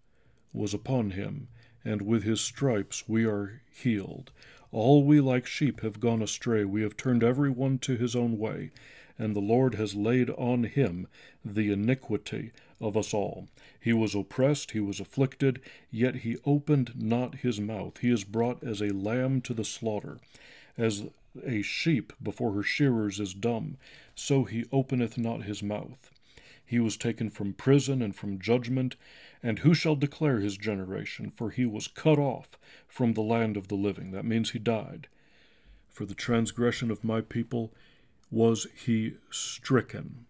was 0.54 0.74
upon 0.74 1.12
him, 1.12 1.50
and 1.86 2.02
with 2.02 2.24
his 2.24 2.42
stripes 2.42 3.08
we 3.08 3.26
are 3.26 3.62
healed. 3.72 4.32
All 4.72 5.04
we 5.04 5.20
like 5.20 5.46
sheep 5.46 5.82
have 5.82 6.00
gone 6.00 6.22
astray, 6.22 6.64
we 6.64 6.82
have 6.82 6.96
turned 6.96 7.24
every 7.24 7.50
one 7.50 7.78
to 7.80 7.98
his 7.98 8.16
own 8.16 8.38
way, 8.38 8.72
and 9.20 9.36
the 9.36 9.42
Lord 9.42 9.76
has 9.76 9.96
laid 9.96 10.30
on 10.32 10.64
him 10.64 11.08
the 11.44 11.72
iniquity 11.72 12.52
of 12.80 12.96
us 12.96 13.14
all. 13.14 13.48
He 13.80 13.92
was 13.92 14.16
oppressed, 14.16 14.72
he 14.72 14.80
was 14.80 15.00
afflicted, 15.00 15.60
yet 15.92 16.18
he 16.18 16.38
opened 16.46 16.94
not 16.96 17.40
his 17.40 17.60
mouth. 17.60 17.98
He 17.98 18.12
is 18.12 18.24
brought 18.24 18.64
as 18.64 18.82
a 18.82 18.94
lamb 18.94 19.42
to 19.42 19.54
the 19.54 19.66
slaughter, 19.66 20.20
as 20.78 21.04
a 21.46 21.62
sheep 21.62 22.14
before 22.22 22.54
her 22.54 22.64
shearers 22.64 23.20
is 23.20 23.34
dumb, 23.34 23.78
so 24.16 24.46
he 24.46 24.66
openeth 24.72 25.18
not 25.18 25.44
his 25.44 25.62
mouth. 25.62 26.11
He 26.72 26.80
was 26.80 26.96
taken 26.96 27.30
from 27.30 27.52
prison 27.52 28.02
and 28.02 28.16
from 28.16 28.40
judgment, 28.40 28.96
and 29.44 29.60
who 29.60 29.74
shall 29.74 29.98
declare 29.98 30.40
his 30.40 30.56
generation? 30.56 31.30
For 31.30 31.50
he 31.50 31.66
was 31.66 31.90
cut 31.90 32.18
off 32.18 32.58
from 32.88 33.12
the 33.12 33.20
land 33.20 33.58
of 33.58 33.68
the 33.68 33.76
living. 33.76 34.12
That 34.12 34.24
means 34.24 34.52
he 34.52 34.58
died. 34.60 35.10
For 35.90 36.06
the 36.06 36.16
transgression 36.16 36.90
of 36.90 37.04
my 37.04 37.20
people 37.20 37.74
was 38.32 38.68
he 38.74 39.16
stricken. 39.30 40.26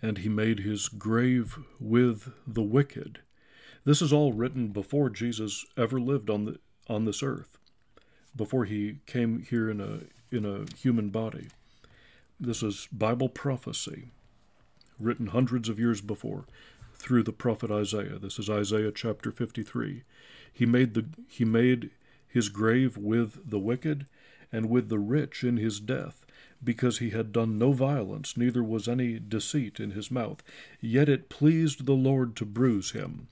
And 0.00 0.16
he 0.16 0.30
made 0.30 0.60
his 0.60 0.88
grave 0.88 1.58
with 1.78 2.32
the 2.46 2.62
wicked. 2.62 3.20
This 3.84 4.00
is 4.00 4.14
all 4.14 4.32
written 4.32 4.68
before 4.68 5.10
Jesus 5.10 5.66
ever 5.76 6.00
lived 6.00 6.30
on 6.30 6.46
the 6.46 6.58
on 6.86 7.04
this 7.04 7.22
earth 7.22 7.58
before 8.34 8.64
he 8.64 9.00
came 9.04 9.42
here 9.42 9.68
in 9.68 9.82
a 9.82 10.04
in 10.34 10.46
a 10.46 10.64
human 10.78 11.10
body. 11.10 11.48
This 12.40 12.62
is 12.62 12.88
Bible 12.90 13.28
prophecy, 13.28 14.12
written 15.00 15.28
hundreds 15.28 15.68
of 15.68 15.78
years 15.78 16.00
before, 16.00 16.44
through 16.94 17.22
the 17.22 17.32
prophet 17.32 17.70
Isaiah. 17.70 18.18
This 18.18 18.38
is 18.38 18.50
Isaiah 18.50 18.92
chapter 18.92 19.32
53. 19.32 20.02
He 20.52 20.66
made 20.66 20.94
the 20.94 21.06
he 21.28 21.44
made 21.44 21.90
his 22.28 22.48
grave 22.48 22.96
with 22.96 23.48
the 23.48 23.58
wicked 23.58 24.06
and 24.52 24.68
with 24.68 24.88
the 24.88 24.98
rich 24.98 25.42
in 25.44 25.56
his 25.56 25.80
death, 25.80 26.26
because 26.62 26.98
he 26.98 27.10
had 27.10 27.32
done 27.32 27.58
no 27.58 27.72
violence, 27.72 28.36
neither 28.36 28.62
was 28.62 28.88
any 28.88 29.18
deceit 29.18 29.80
in 29.80 29.92
his 29.92 30.10
mouth. 30.10 30.42
Yet 30.80 31.08
it 31.08 31.28
pleased 31.28 31.86
the 31.86 31.92
Lord 31.94 32.36
to 32.36 32.44
bruise 32.44 32.90
him. 32.90 33.28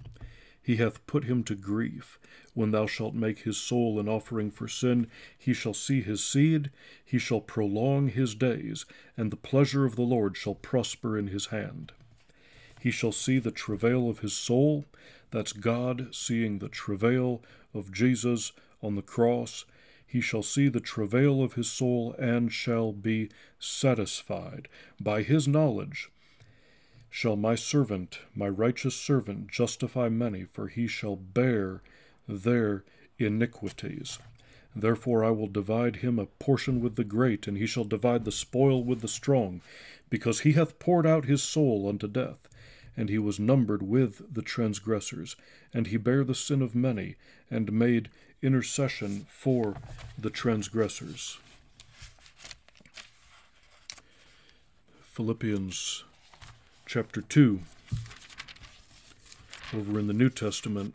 He 0.62 0.76
hath 0.76 1.06
put 1.06 1.24
him 1.24 1.44
to 1.44 1.54
grief. 1.54 2.18
When 2.58 2.72
thou 2.72 2.88
shalt 2.88 3.14
make 3.14 3.42
his 3.42 3.56
soul 3.56 4.00
an 4.00 4.08
offering 4.08 4.50
for 4.50 4.66
sin, 4.66 5.06
he 5.38 5.54
shall 5.54 5.74
see 5.74 6.02
his 6.02 6.24
seed, 6.24 6.72
he 7.04 7.16
shall 7.16 7.40
prolong 7.40 8.08
his 8.08 8.34
days, 8.34 8.84
and 9.16 9.30
the 9.30 9.36
pleasure 9.36 9.84
of 9.84 9.94
the 9.94 10.02
Lord 10.02 10.36
shall 10.36 10.56
prosper 10.56 11.16
in 11.16 11.28
his 11.28 11.46
hand. 11.46 11.92
He 12.80 12.90
shall 12.90 13.12
see 13.12 13.38
the 13.38 13.52
travail 13.52 14.10
of 14.10 14.18
his 14.18 14.32
soul. 14.32 14.86
That's 15.30 15.52
God 15.52 16.08
seeing 16.12 16.58
the 16.58 16.68
travail 16.68 17.44
of 17.72 17.92
Jesus 17.92 18.50
on 18.82 18.96
the 18.96 19.02
cross. 19.02 19.64
He 20.04 20.20
shall 20.20 20.42
see 20.42 20.68
the 20.68 20.80
travail 20.80 21.44
of 21.44 21.52
his 21.52 21.70
soul 21.70 22.12
and 22.18 22.52
shall 22.52 22.90
be 22.90 23.30
satisfied. 23.60 24.66
By 25.00 25.22
his 25.22 25.46
knowledge 25.46 26.10
shall 27.08 27.36
my 27.36 27.54
servant, 27.54 28.18
my 28.34 28.48
righteous 28.48 28.96
servant, 28.96 29.46
justify 29.46 30.08
many, 30.08 30.42
for 30.42 30.66
he 30.66 30.88
shall 30.88 31.14
bear 31.14 31.82
their 32.28 32.84
iniquities. 33.18 34.18
Therefore 34.76 35.24
I 35.24 35.30
will 35.30 35.48
divide 35.48 35.96
him 35.96 36.18
a 36.18 36.26
portion 36.26 36.80
with 36.80 36.96
the 36.96 37.04
great, 37.04 37.48
and 37.48 37.56
he 37.56 37.66
shall 37.66 37.84
divide 37.84 38.24
the 38.24 38.30
spoil 38.30 38.84
with 38.84 39.00
the 39.00 39.08
strong, 39.08 39.60
because 40.10 40.40
he 40.40 40.52
hath 40.52 40.78
poured 40.78 41.06
out 41.06 41.24
his 41.24 41.42
soul 41.42 41.88
unto 41.88 42.06
death, 42.06 42.48
and 42.96 43.08
he 43.08 43.18
was 43.18 43.40
numbered 43.40 43.82
with 43.82 44.32
the 44.32 44.42
transgressors, 44.42 45.36
and 45.72 45.88
he 45.88 45.96
bare 45.96 46.22
the 46.22 46.34
sin 46.34 46.62
of 46.62 46.74
many, 46.74 47.16
and 47.50 47.72
made 47.72 48.10
intercession 48.42 49.26
for 49.28 49.74
the 50.16 50.30
transgressors. 50.30 51.38
Philippians 55.02 56.04
chapter 56.86 57.20
2, 57.20 57.60
over 59.74 59.98
in 59.98 60.06
the 60.06 60.12
New 60.12 60.30
Testament. 60.30 60.94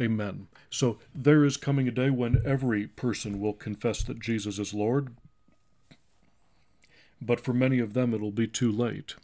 Amen. 0.00 0.46
So 0.70 0.98
there 1.14 1.44
is 1.44 1.56
coming 1.56 1.86
a 1.86 1.90
day 1.90 2.10
when 2.10 2.40
every 2.44 2.86
person 2.86 3.40
will 3.40 3.52
confess 3.52 4.02
that 4.04 4.20
Jesus 4.20 4.58
is 4.58 4.72
Lord. 4.72 5.14
but 7.20 7.40
for 7.40 7.52
many 7.52 7.78
of 7.78 7.92
them 7.94 8.14
it'll 8.14 8.30
be 8.30 8.46
too 8.46 8.72
late 8.72 9.14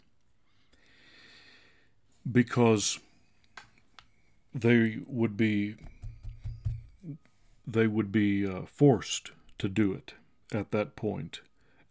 because 2.29 2.99
they 4.53 4.99
would 5.07 5.35
be 5.35 5.75
they 7.65 7.87
would 7.87 8.11
be 8.11 8.47
uh, 8.47 8.61
forced 8.65 9.31
to 9.57 9.67
do 9.67 9.93
it 9.93 10.13
at 10.53 10.71
that 10.71 10.95
point 10.95 11.41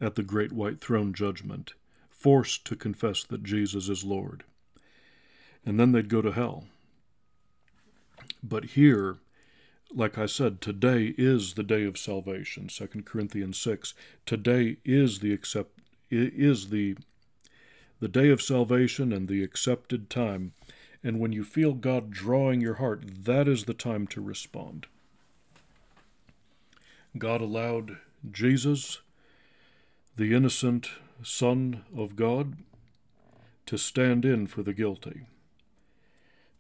at 0.00 0.14
the 0.14 0.22
great 0.22 0.52
white 0.52 0.80
throne 0.80 1.12
judgment 1.12 1.74
forced 2.08 2.64
to 2.64 2.76
confess 2.76 3.24
that 3.24 3.42
Jesus 3.42 3.88
is 3.88 4.04
Lord 4.04 4.44
and 5.64 5.78
then 5.78 5.92
they'd 5.92 6.08
go 6.08 6.22
to 6.22 6.32
hell 6.32 6.64
but 8.42 8.64
here 8.64 9.18
like 9.94 10.18
I 10.18 10.26
said, 10.26 10.60
today 10.60 11.14
is 11.16 11.54
the 11.54 11.62
day 11.62 11.84
of 11.84 11.98
salvation. 11.98 12.68
2 12.68 13.02
Corinthians 13.04 13.58
6. 13.58 13.94
Today 14.24 14.78
is 14.84 15.20
the 15.20 15.32
accept 15.32 15.80
is 16.10 16.68
the 16.68 16.96
the 17.98 18.08
day 18.08 18.28
of 18.28 18.42
salvation 18.42 19.12
and 19.12 19.26
the 19.26 19.42
accepted 19.42 20.10
time. 20.10 20.52
And 21.02 21.18
when 21.18 21.32
you 21.32 21.44
feel 21.44 21.72
God 21.72 22.10
drawing 22.10 22.60
your 22.60 22.74
heart, 22.74 23.24
that 23.24 23.48
is 23.48 23.64
the 23.64 23.74
time 23.74 24.06
to 24.08 24.20
respond. 24.20 24.86
God 27.16 27.40
allowed 27.40 27.96
Jesus, 28.30 29.00
the 30.16 30.34
innocent 30.34 30.90
Son 31.22 31.84
of 31.96 32.16
God, 32.16 32.58
to 33.64 33.78
stand 33.78 34.24
in 34.24 34.46
for 34.46 34.62
the 34.62 34.74
guilty 34.74 35.26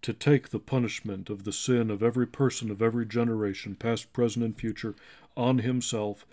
to 0.06 0.12
take 0.12 0.50
the 0.50 0.60
punishment 0.60 1.28
of 1.28 1.42
the 1.42 1.52
sin 1.52 1.90
of 1.90 2.00
every 2.00 2.28
person 2.28 2.70
of 2.70 2.80
every 2.80 3.04
generation, 3.04 3.74
past, 3.74 4.12
present, 4.12 4.44
and 4.44 4.56
future, 4.56 4.94
on 5.36 5.58
himself, 5.58 6.24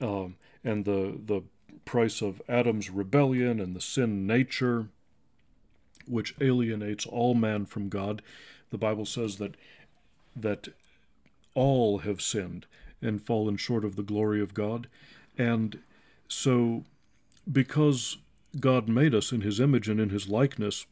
um, 0.00 0.36
and 0.62 0.84
the 0.84 1.18
the 1.26 1.42
price 1.84 2.22
of 2.22 2.40
Adam's 2.48 2.90
rebellion 2.90 3.58
and 3.58 3.74
the 3.74 3.80
sin 3.80 4.24
nature, 4.24 4.86
which 6.06 6.36
alienates 6.40 7.06
all 7.06 7.34
man 7.34 7.66
from 7.66 7.88
God. 7.88 8.22
The 8.70 8.78
Bible 8.78 9.04
says 9.04 9.38
that 9.38 9.56
that 10.36 10.68
all 11.54 11.98
have 11.98 12.22
sinned 12.22 12.66
and 13.02 13.20
fallen 13.20 13.56
short 13.56 13.84
of 13.84 13.96
the 13.96 14.04
glory 14.04 14.40
of 14.40 14.54
God, 14.54 14.86
and 15.36 15.80
so 16.28 16.84
because 17.50 18.18
God 18.60 18.88
made 18.88 19.12
us 19.12 19.32
in 19.32 19.40
His 19.40 19.58
image 19.58 19.88
and 19.88 19.98
in 19.98 20.10
His 20.10 20.28
likeness, 20.28 20.86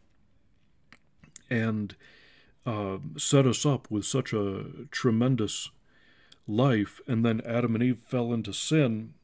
and 1.48 1.94
uh, 2.66 2.98
set 3.16 3.46
us 3.46 3.64
up 3.64 3.90
with 3.90 4.04
such 4.04 4.32
a 4.32 4.64
tremendous 4.90 5.70
life, 6.48 7.00
and 7.06 7.24
then 7.24 7.40
Adam 7.46 7.74
and 7.74 7.84
Eve 7.84 8.00
fell 8.06 8.32
into 8.32 8.52
sin, 8.52 9.14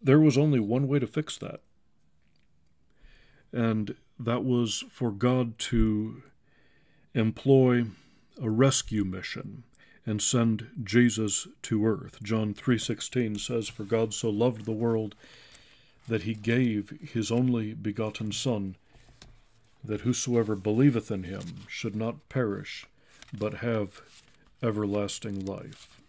there 0.00 0.20
was 0.20 0.38
only 0.38 0.60
one 0.60 0.86
way 0.86 1.00
to 1.00 1.06
fix 1.06 1.36
that. 1.38 1.60
And 3.52 3.96
that 4.18 4.44
was 4.44 4.84
for 4.90 5.10
God 5.10 5.58
to 5.58 6.22
employ 7.14 7.86
a 8.40 8.48
rescue 8.48 9.04
mission 9.04 9.64
and 10.06 10.22
send 10.22 10.68
Jesus 10.82 11.48
to 11.62 11.84
earth. 11.84 12.22
John 12.22 12.54
3:16 12.54 13.38
says 13.38 13.68
for 13.68 13.84
God 13.84 14.14
so 14.14 14.30
loved 14.30 14.64
the 14.64 14.72
world 14.72 15.14
that 16.06 16.22
he 16.22 16.34
gave 16.34 16.90
his 17.12 17.30
only 17.30 17.74
begotten 17.74 18.32
son 18.32 18.76
that 19.84 20.02
whosoever 20.02 20.56
believeth 20.56 21.10
in 21.10 21.24
him 21.24 21.64
should 21.68 21.94
not 21.94 22.28
perish, 22.28 22.86
but 23.36 23.54
have 23.54 24.00
everlasting 24.62 25.44
life. 25.44 26.00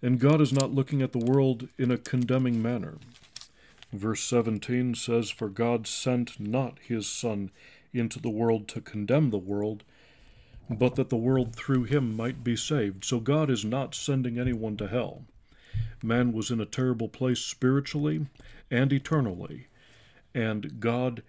And 0.00 0.18
God 0.18 0.40
is 0.40 0.52
not 0.52 0.74
looking 0.74 1.02
at 1.02 1.12
the 1.12 1.18
world 1.18 1.68
in 1.78 1.90
a 1.90 1.98
condemning 1.98 2.60
manner. 2.60 2.98
Verse 3.92 4.22
17 4.22 4.94
says, 4.94 5.30
For 5.30 5.48
God 5.48 5.86
sent 5.86 6.40
not 6.40 6.78
his 6.80 7.08
Son 7.08 7.50
into 7.92 8.18
the 8.18 8.30
world 8.30 8.66
to 8.68 8.80
condemn 8.80 9.30
the 9.30 9.38
world, 9.38 9.84
but 10.70 10.96
that 10.96 11.10
the 11.10 11.16
world 11.16 11.54
through 11.54 11.84
him 11.84 12.16
might 12.16 12.42
be 12.42 12.56
saved. 12.56 13.04
So 13.04 13.20
God 13.20 13.50
is 13.50 13.64
not 13.64 13.94
sending 13.94 14.38
anyone 14.38 14.76
to 14.78 14.88
hell. 14.88 15.24
Man 16.02 16.32
was 16.32 16.50
in 16.50 16.60
a 16.60 16.66
terrible 16.66 17.08
place 17.08 17.40
spiritually 17.40 18.26
and 18.70 18.92
eternally, 18.92 19.68
and 20.34 20.80
God 20.80 21.22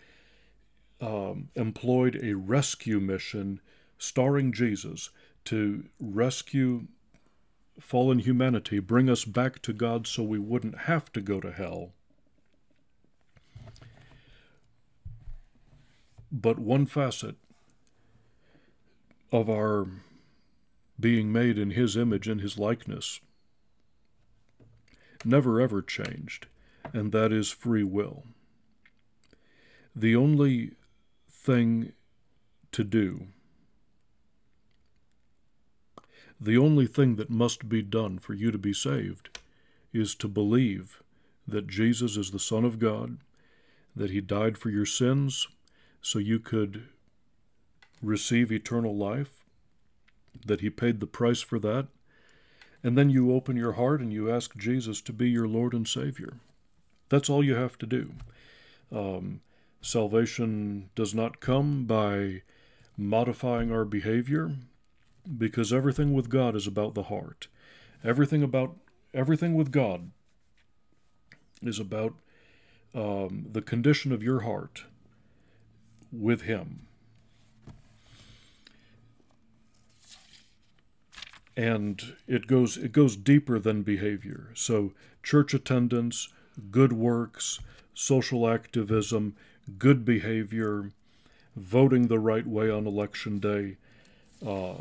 um, 1.03 1.49
employed 1.55 2.17
a 2.23 2.33
rescue 2.33 3.01
mission 3.01 3.59
starring 3.97 4.53
Jesus 4.53 5.09
to 5.43 5.89
rescue 5.99 6.87
fallen 7.77 8.19
humanity, 8.19 8.79
bring 8.79 9.09
us 9.09 9.25
back 9.25 9.61
to 9.63 9.73
God 9.73 10.07
so 10.07 10.23
we 10.23 10.39
wouldn't 10.39 10.79
have 10.79 11.11
to 11.11 11.21
go 11.21 11.41
to 11.41 11.51
hell. 11.51 11.91
But 16.31 16.57
one 16.57 16.85
facet 16.85 17.35
of 19.31 19.49
our 19.49 19.87
being 20.97 21.33
made 21.33 21.57
in 21.57 21.71
His 21.71 21.97
image 21.97 22.29
and 22.29 22.39
His 22.39 22.57
likeness 22.57 23.19
never 25.25 25.59
ever 25.59 25.81
changed, 25.81 26.47
and 26.93 27.11
that 27.11 27.33
is 27.33 27.51
free 27.51 27.83
will. 27.83 28.23
The 29.95 30.15
only 30.15 30.71
thing 31.43 31.91
to 32.71 32.83
do. 32.83 33.27
The 36.39 36.57
only 36.57 36.87
thing 36.87 37.17
that 37.17 37.29
must 37.29 37.69
be 37.69 37.81
done 37.81 38.19
for 38.19 38.33
you 38.33 38.51
to 38.51 38.57
be 38.57 38.73
saved 38.73 39.39
is 39.93 40.15
to 40.15 40.27
believe 40.27 41.03
that 41.47 41.67
Jesus 41.67 42.17
is 42.17 42.31
the 42.31 42.39
Son 42.39 42.63
of 42.63 42.79
God, 42.79 43.17
that 43.95 44.09
He 44.09 44.21
died 44.21 44.57
for 44.57 44.69
your 44.69 44.85
sins 44.85 45.47
so 46.01 46.17
you 46.17 46.39
could 46.39 46.87
receive 48.01 48.51
eternal 48.51 48.95
life, 48.95 49.43
that 50.45 50.61
He 50.61 50.69
paid 50.69 50.99
the 50.99 51.07
price 51.07 51.41
for 51.41 51.59
that, 51.59 51.87
and 52.83 52.97
then 52.97 53.09
you 53.09 53.33
open 53.33 53.55
your 53.55 53.73
heart 53.73 54.01
and 54.01 54.11
you 54.11 54.31
ask 54.31 54.55
Jesus 54.57 55.01
to 55.01 55.13
be 55.13 55.29
your 55.29 55.47
Lord 55.47 55.73
and 55.73 55.87
Savior. 55.87 56.33
That's 57.09 57.29
all 57.29 57.43
you 57.43 57.55
have 57.55 57.77
to 57.77 57.85
do. 57.85 58.13
Um, 58.91 59.41
Salvation 59.83 60.89
does 60.95 61.13
not 61.13 61.41
come 61.41 61.83
by 61.83 62.41
modifying 62.95 63.69
our 63.69 63.83
behavior 63.83 64.55
because 65.37 65.73
everything 65.73 66.13
with 66.13 66.29
God 66.29 66.55
is 66.55 66.65
about 66.65 66.95
the 66.95 67.03
heart. 67.03 67.47
Everything 68.01 68.41
about 68.41 68.77
everything 69.13 69.55
with 69.55 69.71
God 69.71 70.11
is 71.61 71.79
about 71.79 72.13
um, 72.95 73.47
the 73.51 73.61
condition 73.61 74.13
of 74.13 74.23
your 74.23 74.41
heart 74.41 74.85
with 76.13 76.43
Him. 76.43 76.87
And 81.57 82.15
it 82.25 82.47
goes 82.47 82.77
it 82.77 82.93
goes 82.93 83.17
deeper 83.17 83.59
than 83.59 83.83
behavior. 83.83 84.51
So 84.53 84.93
church 85.23 85.53
attendance, 85.53 86.29
good 86.71 86.93
works, 86.93 87.59
social 87.93 88.49
activism, 88.49 89.35
good 89.77 90.05
behavior, 90.05 90.91
voting 91.55 92.07
the 92.07 92.19
right 92.19 92.45
way 92.45 92.69
on 92.69 92.87
election 92.87 93.39
day, 93.39 93.77
uh, 94.45 94.75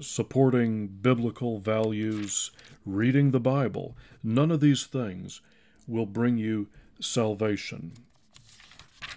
supporting 0.00 0.86
biblical 0.86 1.58
values, 1.58 2.50
reading 2.84 3.30
the 3.30 3.40
Bible. 3.40 3.96
None 4.22 4.50
of 4.50 4.60
these 4.60 4.84
things 4.84 5.40
will 5.86 6.06
bring 6.06 6.36
you 6.36 6.68
salvation. 7.00 7.92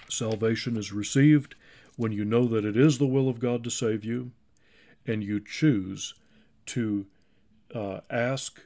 Salvation 0.08 0.78
is 0.78 0.92
received 0.92 1.56
when 1.98 2.12
you 2.12 2.24
know 2.24 2.46
that 2.48 2.66
it 2.66 2.78
is 2.78 2.98
the 2.98 3.08
will 3.08 3.28
of 3.28 3.40
God 3.40 3.64
to 3.64 3.70
save 3.70 4.06
you 4.06 4.32
and 5.06 5.24
you 5.24 5.40
choose 5.40 6.14
to 6.68 7.06
uh, 7.74 8.02
ask 8.10 8.62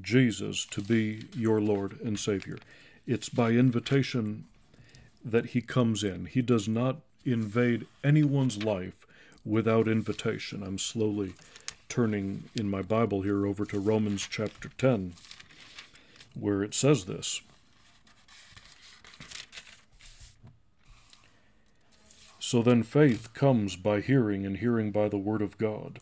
Jesus 0.00 0.64
to 0.66 0.80
be 0.80 1.24
your 1.36 1.60
Lord 1.60 2.00
and 2.00 2.18
Savior. 2.18 2.58
It's 3.06 3.28
by 3.28 3.50
invitation 3.50 4.44
that 5.24 5.46
he 5.46 5.60
comes 5.60 6.04
in. 6.04 6.26
He 6.26 6.42
does 6.42 6.68
not 6.68 6.98
invade 7.24 7.86
anyone's 8.02 8.62
life 8.62 9.06
without 9.44 9.88
invitation. 9.88 10.62
I'm 10.62 10.78
slowly 10.78 11.34
turning 11.88 12.44
in 12.54 12.70
my 12.70 12.82
Bible 12.82 13.22
here 13.22 13.46
over 13.46 13.64
to 13.66 13.78
Romans 13.78 14.26
chapter 14.30 14.70
10, 14.76 15.14
where 16.38 16.62
it 16.62 16.74
says 16.74 17.06
this. 17.06 17.40
So 22.38 22.62
then 22.62 22.82
faith 22.82 23.34
comes 23.34 23.76
by 23.76 24.00
hearing, 24.00 24.46
and 24.46 24.56
hearing 24.56 24.90
by 24.90 25.08
the 25.08 25.18
word 25.18 25.42
of 25.42 25.58
God. 25.58 25.98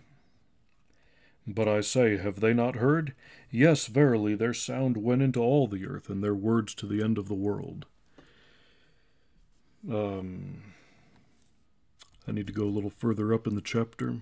But 1.47 1.67
I 1.67 1.81
say, 1.81 2.17
have 2.17 2.41
they 2.41 2.53
not 2.53 2.77
heard? 2.77 3.15
Yes, 3.51 3.87
verily, 3.87 4.35
their 4.35 4.55
sound 4.55 4.97
went 4.97 5.23
into 5.23 5.41
all 5.41 5.67
the 5.67 5.87
earth, 5.87 6.09
and 6.09 6.23
their 6.23 6.35
words 6.35 6.75
to 6.77 6.87
the 6.87 7.03
end 7.03 7.19
of 7.19 7.29
the 7.29 7.35
world. 7.35 7.87
Um, 9.89 10.63
I 12.27 12.33
need 12.33 12.47
to 12.49 12.53
go 12.53 12.65
a 12.65 12.67
little 12.67 12.91
further 12.91 13.33
up 13.33 13.47
in 13.47 13.55
the 13.55 13.61
chapter. 13.61 14.17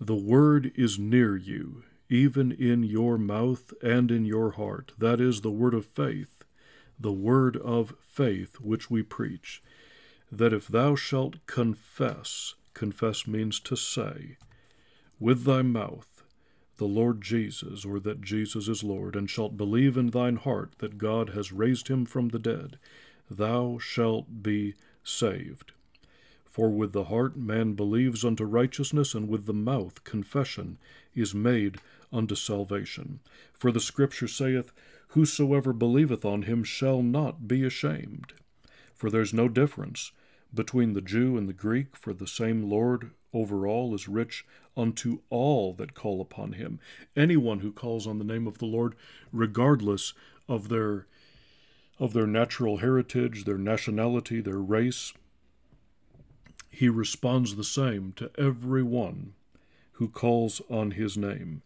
The 0.00 0.14
word 0.14 0.70
is 0.76 0.98
near 0.98 1.36
you, 1.36 1.82
even 2.08 2.52
in 2.52 2.84
your 2.84 3.18
mouth 3.18 3.72
and 3.82 4.12
in 4.12 4.24
your 4.24 4.52
heart. 4.52 4.92
That 4.96 5.20
is 5.20 5.40
the 5.40 5.50
word 5.50 5.74
of 5.74 5.86
faith, 5.86 6.44
the 7.00 7.12
word 7.12 7.56
of 7.56 7.94
faith 8.00 8.60
which 8.60 8.88
we 8.88 9.02
preach. 9.02 9.60
That 10.30 10.52
if 10.52 10.68
thou 10.68 10.94
shalt 10.94 11.44
confess, 11.46 12.54
confess 12.74 13.26
means 13.26 13.58
to 13.60 13.76
say, 13.76 14.36
with 15.18 15.44
thy 15.44 15.62
mouth, 15.62 16.07
the 16.78 16.86
Lord 16.86 17.20
Jesus, 17.20 17.84
or 17.84 18.00
that 18.00 18.22
Jesus 18.22 18.68
is 18.68 18.82
Lord, 18.82 19.14
and 19.14 19.28
shalt 19.28 19.56
believe 19.56 19.96
in 19.96 20.10
thine 20.10 20.36
heart 20.36 20.72
that 20.78 20.98
God 20.98 21.30
has 21.30 21.52
raised 21.52 21.88
him 21.88 22.06
from 22.06 22.28
the 22.28 22.38
dead, 22.38 22.78
thou 23.30 23.78
shalt 23.78 24.42
be 24.42 24.74
saved. 25.04 25.72
For 26.48 26.70
with 26.70 26.92
the 26.92 27.04
heart 27.04 27.36
man 27.36 27.74
believes 27.74 28.24
unto 28.24 28.44
righteousness, 28.44 29.14
and 29.14 29.28
with 29.28 29.46
the 29.46 29.52
mouth 29.52 30.02
confession 30.04 30.78
is 31.14 31.34
made 31.34 31.78
unto 32.12 32.34
salvation. 32.34 33.20
For 33.52 33.70
the 33.70 33.80
Scripture 33.80 34.28
saith, 34.28 34.72
Whosoever 35.08 35.72
believeth 35.72 36.24
on 36.24 36.42
him 36.42 36.64
shall 36.64 37.02
not 37.02 37.48
be 37.48 37.64
ashamed. 37.64 38.32
For 38.94 39.10
there's 39.10 39.34
no 39.34 39.48
difference 39.48 40.12
between 40.52 40.92
the 40.92 41.00
Jew 41.00 41.36
and 41.36 41.48
the 41.48 41.52
Greek, 41.52 41.96
for 41.96 42.12
the 42.12 42.26
same 42.26 42.68
Lord 42.68 43.10
over 43.32 43.66
all 43.66 43.94
is 43.94 44.08
rich 44.08 44.44
unto 44.76 45.20
all 45.28 45.72
that 45.74 45.94
call 45.94 46.20
upon 46.20 46.52
him. 46.52 46.80
Anyone 47.16 47.60
who 47.60 47.72
calls 47.72 48.06
on 48.06 48.18
the 48.18 48.24
name 48.24 48.46
of 48.46 48.58
the 48.58 48.66
Lord, 48.66 48.94
regardless 49.32 50.14
of 50.48 50.68
their 50.68 51.06
of 52.00 52.12
their 52.12 52.28
natural 52.28 52.76
heritage, 52.76 53.44
their 53.44 53.58
nationality, 53.58 54.40
their 54.40 54.60
race, 54.60 55.12
he 56.70 56.88
responds 56.88 57.56
the 57.56 57.64
same 57.64 58.12
to 58.12 58.30
every 58.38 58.84
one 58.84 59.34
who 59.92 60.08
calls 60.08 60.62
on 60.70 60.92
his 60.92 61.16
name. 61.16 61.60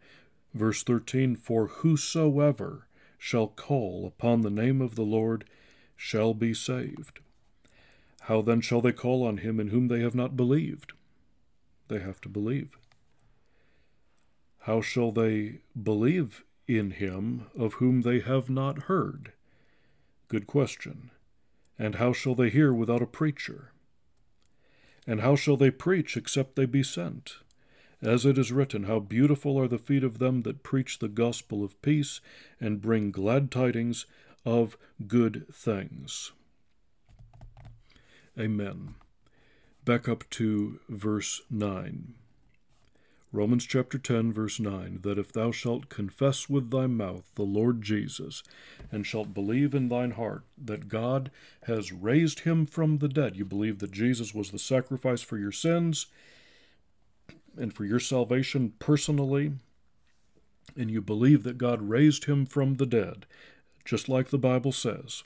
Verse 0.55 0.83
13 0.83 1.37
For 1.37 1.67
whosoever 1.67 2.87
shall 3.19 3.49
call 3.49 4.07
upon 4.07 4.41
the 4.41 4.51
name 4.51 4.81
of 4.81 4.95
the 4.95 5.03
Lord 5.03 5.45
shall 5.97 6.33
be 6.33 6.55
saved. 6.55 7.21
How 8.27 8.41
then 8.41 8.61
shall 8.61 8.81
they 8.81 8.93
call 8.93 9.25
on 9.27 9.39
him 9.39 9.59
in 9.59 9.69
whom 9.69 9.89
they 9.89 10.01
have 10.01 10.15
not 10.15 10.37
believed? 10.37 10.93
They 11.89 11.99
have 11.99 12.21
to 12.21 12.29
believe. 12.29 12.79
How 14.61 14.81
shall 14.81 15.11
they 15.11 15.59
believe 15.81 16.45
in 16.69 16.93
him 16.93 17.47
of 17.59 17.75
whom 17.75 18.03
they 18.03 18.21
have 18.21 18.49
not 18.49 18.85
heard? 18.85 19.33
Good 20.29 20.47
question. 20.47 21.11
And 21.79 21.97
how 21.97 22.13
shall 22.13 22.37
they 22.37 22.49
hear 22.49 22.73
without 22.73 23.03
a 23.03 23.07
preacher? 23.07 23.73
And 25.05 25.21
how 25.21 25.35
shall 25.35 25.57
they 25.57 25.73
preach 25.73 26.17
except 26.17 26.55
they 26.55 26.67
be 26.67 26.85
sent? 26.85 27.39
As 28.01 28.25
it 28.25 28.39
is 28.39 28.53
written, 28.53 28.85
How 28.85 29.01
beautiful 29.01 29.59
are 29.59 29.69
the 29.69 29.79
feet 29.79 30.05
of 30.05 30.19
them 30.21 30.43
that 30.43 30.63
preach 30.63 31.01
the 31.01 31.09
gospel 31.09 31.65
of 31.65 31.81
peace 31.83 32.21
and 32.61 32.81
bring 32.81 33.11
glad 33.11 33.51
tidings 33.51 34.07
of 34.45 34.77
good 35.09 35.47
things. 35.53 36.33
Amen. 38.39 38.95
Back 39.85 40.09
up 40.09 40.29
to 40.31 40.81
verse 40.89 41.43
9. 41.51 42.15
Romans 43.31 43.65
chapter 43.67 43.99
10, 43.99 44.33
verse 44.33 44.61
9 44.61 45.01
that 45.03 45.19
if 45.19 45.33
thou 45.33 45.51
shalt 45.51 45.89
confess 45.89 46.49
with 46.49 46.71
thy 46.71 46.87
mouth 46.87 47.31
the 47.35 47.43
Lord 47.43 47.83
Jesus, 47.83 48.43
and 48.91 49.07
shalt 49.07 49.35
believe 49.35 49.75
in 49.75 49.89
thine 49.89 50.13
heart 50.13 50.45
that 50.57 50.89
God 50.89 51.31
has 51.65 51.93
raised 51.93 52.41
him 52.41 52.67
from 52.67 52.99
the 52.99 53.09
dead, 53.09 53.37
you 53.37 53.45
believe 53.45 53.79
that 53.79 53.93
Jesus 53.93 54.35
was 54.35 54.51
the 54.51 54.59
sacrifice 54.59 55.23
for 55.23 55.39
your 55.39 55.53
sins 55.53 56.07
and 57.57 57.73
for 57.73 57.85
your 57.85 58.01
salvation 58.01 58.75
personally, 58.79 59.53
and 60.77 60.91
you 60.91 61.03
believe 61.03 61.43
that 61.43 61.59
God 61.59 61.83
raised 61.83 62.25
him 62.25 62.47
from 62.47 62.75
the 62.75 62.87
dead, 62.87 63.27
just 63.85 64.09
like 64.09 64.29
the 64.29 64.39
Bible 64.39 64.73
says, 64.73 65.23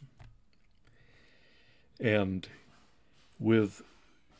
and 2.00 2.48
with 3.38 3.82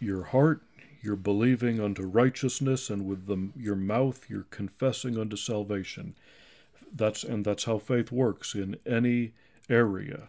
your 0.01 0.25
heart 0.25 0.63
you're 1.07 1.15
believing 1.15 1.81
unto 1.81 2.03
righteousness, 2.03 2.91
and 2.91 3.07
with 3.07 3.27
the, 3.27 3.51
your 3.57 3.77
mouth 3.77 4.29
you're 4.29 4.47
confessing 4.51 5.17
unto 5.17 5.37
salvation. 5.37 6.17
That's 6.93 7.23
and 7.23 7.45
that's 7.45 7.65
how 7.65 7.79
faith 7.79 8.11
works 8.11 8.55
in 8.55 8.77
any 8.85 9.33
area. 9.71 10.29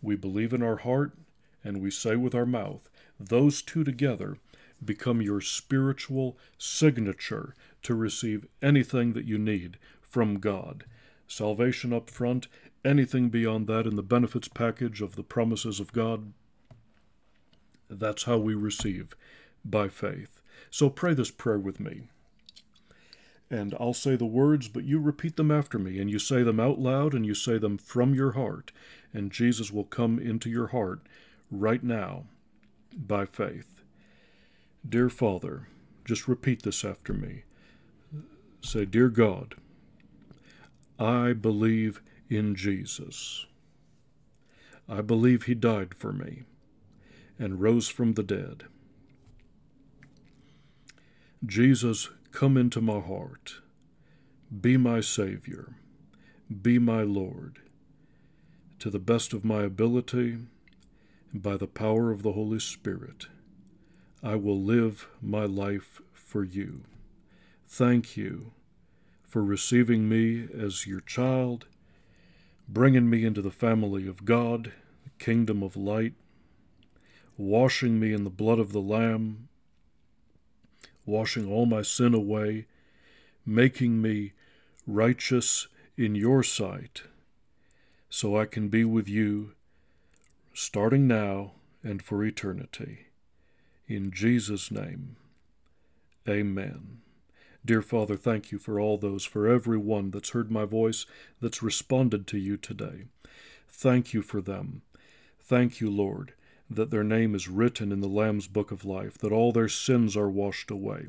We 0.00 0.16
believe 0.16 0.54
in 0.54 0.62
our 0.62 0.76
heart 0.76 1.12
and 1.62 1.82
we 1.82 1.90
say 1.90 2.16
with 2.16 2.34
our 2.34 2.46
mouth. 2.46 2.88
Those 3.20 3.60
two 3.60 3.84
together 3.84 4.38
become 4.82 5.20
your 5.20 5.40
spiritual 5.40 6.38
signature 6.56 7.54
to 7.82 7.94
receive 7.94 8.46
anything 8.62 9.12
that 9.12 9.24
you 9.26 9.36
need 9.36 9.78
from 10.00 10.38
God. 10.38 10.84
Salvation 11.28 11.92
up 11.92 12.08
front, 12.08 12.46
anything 12.84 13.28
beyond 13.28 13.66
that 13.66 13.86
in 13.86 13.96
the 13.96 14.02
benefits 14.02 14.48
package 14.48 15.02
of 15.02 15.16
the 15.16 15.22
promises 15.22 15.80
of 15.80 15.92
God 15.92 16.32
that's 17.88 18.24
how 18.24 18.38
we 18.38 18.54
receive 18.54 19.16
by 19.64 19.88
faith. 19.88 20.42
So 20.70 20.90
pray 20.90 21.14
this 21.14 21.30
prayer 21.30 21.58
with 21.58 21.80
me. 21.80 22.08
And 23.48 23.74
I'll 23.78 23.94
say 23.94 24.16
the 24.16 24.26
words, 24.26 24.68
but 24.68 24.84
you 24.84 24.98
repeat 24.98 25.36
them 25.36 25.52
after 25.52 25.78
me, 25.78 26.00
and 26.00 26.10
you 26.10 26.18
say 26.18 26.42
them 26.42 26.58
out 26.58 26.80
loud, 26.80 27.14
and 27.14 27.24
you 27.24 27.34
say 27.34 27.58
them 27.58 27.78
from 27.78 28.14
your 28.14 28.32
heart, 28.32 28.72
and 29.12 29.30
Jesus 29.30 29.70
will 29.70 29.84
come 29.84 30.18
into 30.18 30.50
your 30.50 30.68
heart 30.68 31.00
right 31.50 31.82
now 31.82 32.24
by 32.96 33.24
faith. 33.24 33.82
Dear 34.88 35.08
Father, 35.08 35.68
just 36.04 36.26
repeat 36.26 36.62
this 36.62 36.84
after 36.84 37.12
me. 37.12 37.44
Say, 38.62 38.84
Dear 38.84 39.08
God, 39.08 39.54
I 40.98 41.32
believe 41.32 42.00
in 42.28 42.56
Jesus. 42.56 43.46
I 44.88 45.02
believe 45.02 45.44
He 45.44 45.54
died 45.54 45.94
for 45.94 46.12
me 46.12 46.44
and 47.38 47.60
rose 47.60 47.88
from 47.88 48.14
the 48.14 48.22
dead. 48.22 48.64
Jesus, 51.44 52.08
come 52.32 52.56
into 52.56 52.80
my 52.80 53.00
heart. 53.00 53.56
Be 54.60 54.76
my 54.76 55.00
Savior. 55.00 55.74
Be 56.62 56.78
my 56.78 57.02
Lord. 57.02 57.60
To 58.78 58.90
the 58.90 58.98
best 58.98 59.32
of 59.32 59.44
my 59.44 59.62
ability, 59.62 60.38
and 61.32 61.42
by 61.42 61.56
the 61.56 61.66
power 61.66 62.10
of 62.10 62.22
the 62.22 62.32
Holy 62.32 62.60
Spirit, 62.60 63.26
I 64.22 64.36
will 64.36 64.60
live 64.60 65.08
my 65.20 65.44
life 65.44 66.00
for 66.12 66.44
you. 66.44 66.82
Thank 67.66 68.16
you 68.16 68.52
for 69.22 69.44
receiving 69.44 70.08
me 70.08 70.48
as 70.56 70.86
your 70.86 71.00
child, 71.00 71.66
bringing 72.68 73.10
me 73.10 73.24
into 73.24 73.42
the 73.42 73.50
family 73.50 74.06
of 74.06 74.24
God, 74.24 74.72
the 75.04 75.24
kingdom 75.24 75.62
of 75.62 75.76
light, 75.76 76.14
washing 77.36 78.00
me 78.00 78.12
in 78.12 78.24
the 78.24 78.30
blood 78.30 78.58
of 78.58 78.72
the 78.72 78.80
Lamb, 78.80 79.48
washing 81.04 81.50
all 81.50 81.66
my 81.66 81.82
sin 81.82 82.14
away, 82.14 82.66
making 83.44 84.00
me 84.00 84.32
righteous 84.86 85.68
in 85.96 86.14
your 86.14 86.42
sight, 86.42 87.02
so 88.08 88.38
I 88.38 88.46
can 88.46 88.68
be 88.68 88.84
with 88.84 89.08
you 89.08 89.52
starting 90.54 91.06
now 91.06 91.52
and 91.82 92.02
for 92.02 92.24
eternity. 92.24 93.06
In 93.86 94.10
Jesus' 94.10 94.70
name, 94.70 95.16
amen. 96.28 96.98
Dear 97.64 97.82
Father, 97.82 98.16
thank 98.16 98.52
you 98.52 98.58
for 98.58 98.80
all 98.80 98.96
those, 98.96 99.24
for 99.24 99.48
every 99.48 99.78
one 99.78 100.10
that's 100.10 100.30
heard 100.30 100.50
my 100.50 100.64
voice, 100.64 101.04
that's 101.40 101.62
responded 101.62 102.26
to 102.28 102.38
you 102.38 102.56
today. 102.56 103.04
Thank 103.68 104.14
you 104.14 104.22
for 104.22 104.40
them. 104.40 104.82
Thank 105.40 105.80
you, 105.80 105.90
Lord 105.90 106.32
that 106.68 106.90
their 106.90 107.04
name 107.04 107.34
is 107.34 107.48
written 107.48 107.92
in 107.92 108.00
the 108.00 108.08
Lamb's 108.08 108.48
book 108.48 108.72
of 108.72 108.84
life, 108.84 109.16
that 109.18 109.32
all 109.32 109.52
their 109.52 109.68
sins 109.68 110.16
are 110.16 110.28
washed 110.28 110.70
away. 110.70 111.06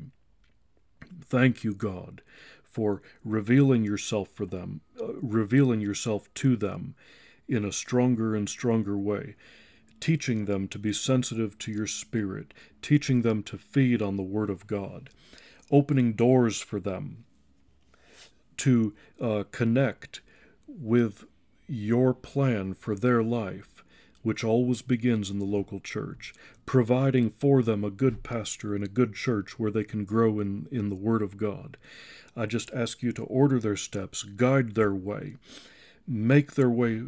Thank 1.24 1.64
you, 1.64 1.74
God, 1.74 2.22
for 2.62 3.02
revealing 3.24 3.84
yourself 3.84 4.28
for 4.28 4.46
them, 4.46 4.82
uh, 5.00 5.14
revealing 5.14 5.80
yourself 5.80 6.32
to 6.34 6.56
them 6.56 6.94
in 7.48 7.64
a 7.64 7.72
stronger 7.72 8.36
and 8.36 8.48
stronger 8.48 8.96
way, 8.96 9.34
teaching 10.00 10.44
them 10.44 10.68
to 10.68 10.78
be 10.78 10.92
sensitive 10.92 11.58
to 11.58 11.72
your 11.72 11.86
spirit, 11.86 12.54
teaching 12.82 13.22
them 13.22 13.42
to 13.42 13.58
feed 13.58 14.00
on 14.00 14.16
the 14.16 14.22
Word 14.22 14.50
of 14.50 14.66
God, 14.66 15.10
opening 15.70 16.12
doors 16.12 16.60
for 16.60 16.78
them 16.78 17.24
to 18.58 18.94
uh, 19.20 19.44
connect 19.50 20.20
with 20.66 21.24
your 21.66 22.12
plan 22.14 22.74
for 22.74 22.94
their 22.94 23.22
life 23.22 23.77
which 24.22 24.44
always 24.44 24.82
begins 24.82 25.30
in 25.30 25.38
the 25.38 25.44
local 25.44 25.80
church, 25.80 26.34
providing 26.66 27.30
for 27.30 27.62
them 27.62 27.84
a 27.84 27.90
good 27.90 28.22
pastor 28.22 28.74
and 28.74 28.84
a 28.84 28.88
good 28.88 29.14
church 29.14 29.58
where 29.58 29.70
they 29.70 29.84
can 29.84 30.04
grow 30.04 30.40
in, 30.40 30.66
in 30.70 30.88
the 30.88 30.94
Word 30.94 31.22
of 31.22 31.36
God. 31.36 31.76
I 32.36 32.46
just 32.46 32.70
ask 32.72 33.02
you 33.02 33.12
to 33.12 33.24
order 33.24 33.58
their 33.58 33.76
steps, 33.76 34.22
guide 34.22 34.74
their 34.74 34.94
way, 34.94 35.36
make 36.06 36.54
their 36.54 36.70
way 36.70 37.02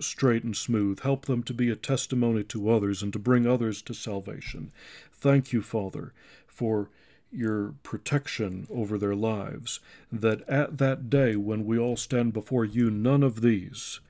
straight 0.00 0.44
and 0.44 0.56
smooth, 0.56 1.00
help 1.00 1.26
them 1.26 1.42
to 1.42 1.54
be 1.54 1.70
a 1.70 1.76
testimony 1.76 2.44
to 2.44 2.70
others 2.70 3.02
and 3.02 3.12
to 3.12 3.18
bring 3.18 3.46
others 3.46 3.82
to 3.82 3.94
salvation. 3.94 4.72
Thank 5.12 5.52
you, 5.52 5.62
Father, 5.62 6.12
for 6.46 6.90
your 7.32 7.74
protection 7.82 8.66
over 8.70 8.96
their 8.96 9.16
lives, 9.16 9.80
that 10.12 10.48
at 10.48 10.78
that 10.78 11.10
day 11.10 11.34
when 11.34 11.64
we 11.64 11.76
all 11.76 11.96
stand 11.96 12.32
before 12.32 12.64
you, 12.64 12.90
none 12.90 13.24
of 13.24 13.40
these, 13.40 14.00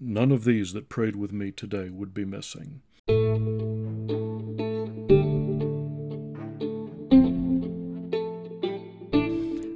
none 0.00 0.30
of 0.32 0.44
these 0.44 0.72
that 0.72 0.88
prayed 0.88 1.16
with 1.16 1.32
me 1.32 1.50
today 1.50 1.90
would 1.90 2.14
be 2.14 2.24
missing. 2.24 2.82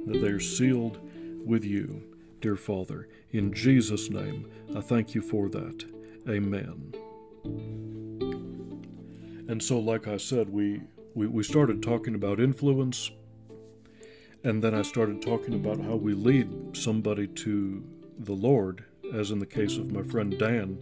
That 0.07 0.19
they 0.21 0.29
are 0.29 0.39
sealed 0.39 0.99
with 1.45 1.65
you, 1.65 2.03
dear 2.41 2.55
Father. 2.55 3.07
In 3.31 3.53
Jesus' 3.53 4.09
name, 4.09 4.49
I 4.75 4.81
thank 4.81 5.13
you 5.15 5.21
for 5.21 5.49
that. 5.49 5.83
Amen. 6.29 6.93
And 9.49 9.61
so, 9.61 9.77
like 9.79 10.07
I 10.07 10.17
said, 10.17 10.49
we, 10.49 10.81
we, 11.13 11.27
we 11.27 11.43
started 11.43 11.83
talking 11.83 12.15
about 12.15 12.39
influence, 12.39 13.11
and 14.43 14.63
then 14.63 14.73
I 14.73 14.83
started 14.83 15.21
talking 15.21 15.53
about 15.53 15.81
how 15.81 15.95
we 15.95 16.13
lead 16.13 16.77
somebody 16.77 17.27
to 17.27 17.83
the 18.17 18.33
Lord, 18.33 18.85
as 19.13 19.31
in 19.31 19.39
the 19.39 19.45
case 19.45 19.77
of 19.77 19.91
my 19.91 20.03
friend 20.03 20.37
Dan. 20.37 20.79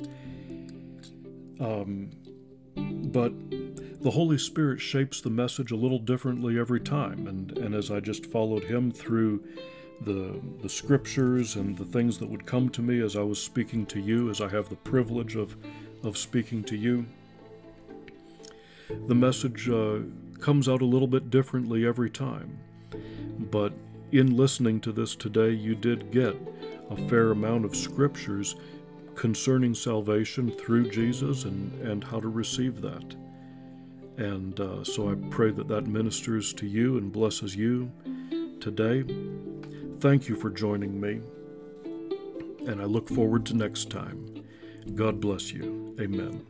Um, 1.59 2.11
but 2.75 3.33
the 4.01 4.11
Holy 4.11 4.37
Spirit 4.37 4.81
shapes 4.81 5.21
the 5.21 5.29
message 5.29 5.71
a 5.71 5.75
little 5.75 5.99
differently 5.99 6.59
every 6.59 6.79
time, 6.79 7.27
and, 7.27 7.57
and 7.57 7.75
as 7.75 7.91
I 7.91 7.99
just 7.99 8.25
followed 8.25 8.63
Him 8.63 8.91
through 8.91 9.43
the, 10.01 10.41
the 10.61 10.69
scriptures 10.69 11.55
and 11.55 11.77
the 11.77 11.85
things 11.85 12.17
that 12.17 12.29
would 12.29 12.45
come 12.45 12.69
to 12.69 12.81
me 12.81 12.99
as 12.99 13.15
I 13.15 13.21
was 13.21 13.41
speaking 13.41 13.85
to 13.87 13.99
you, 13.99 14.29
as 14.31 14.41
I 14.41 14.47
have 14.49 14.69
the 14.69 14.75
privilege 14.75 15.35
of, 15.35 15.55
of 16.03 16.17
speaking 16.17 16.63
to 16.65 16.75
you, 16.75 17.05
the 19.07 19.15
message 19.15 19.69
uh, 19.69 19.99
comes 20.39 20.67
out 20.67 20.81
a 20.81 20.85
little 20.85 21.07
bit 21.07 21.29
differently 21.29 21.85
every 21.85 22.09
time. 22.09 22.59
But 23.39 23.73
in 24.11 24.35
listening 24.35 24.81
to 24.81 24.91
this 24.91 25.15
today, 25.15 25.51
you 25.51 25.75
did 25.75 26.11
get 26.11 26.35
a 26.91 27.09
fair 27.09 27.31
amount 27.31 27.65
of 27.65 27.75
scriptures 27.75 28.55
concerning 29.15 29.73
salvation 29.73 30.51
through 30.51 30.89
Jesus 30.89 31.45
and, 31.45 31.73
and 31.81 32.03
how 32.03 32.19
to 32.19 32.27
receive 32.27 32.81
that. 32.81 33.15
And 34.17 34.59
uh, 34.59 34.83
so 34.83 35.09
I 35.09 35.15
pray 35.29 35.51
that 35.51 35.67
that 35.69 35.87
ministers 35.87 36.53
to 36.55 36.67
you 36.67 36.97
and 36.97 37.11
blesses 37.11 37.55
you 37.55 37.91
today. 38.59 39.03
Thank 39.99 40.27
you 40.27 40.35
for 40.35 40.49
joining 40.49 40.99
me, 40.99 41.21
and 42.67 42.81
I 42.81 42.85
look 42.85 43.07
forward 43.09 43.45
to 43.47 43.55
next 43.55 43.89
time. 43.89 44.43
God 44.95 45.19
bless 45.19 45.51
you. 45.51 45.95
Amen. 45.99 46.45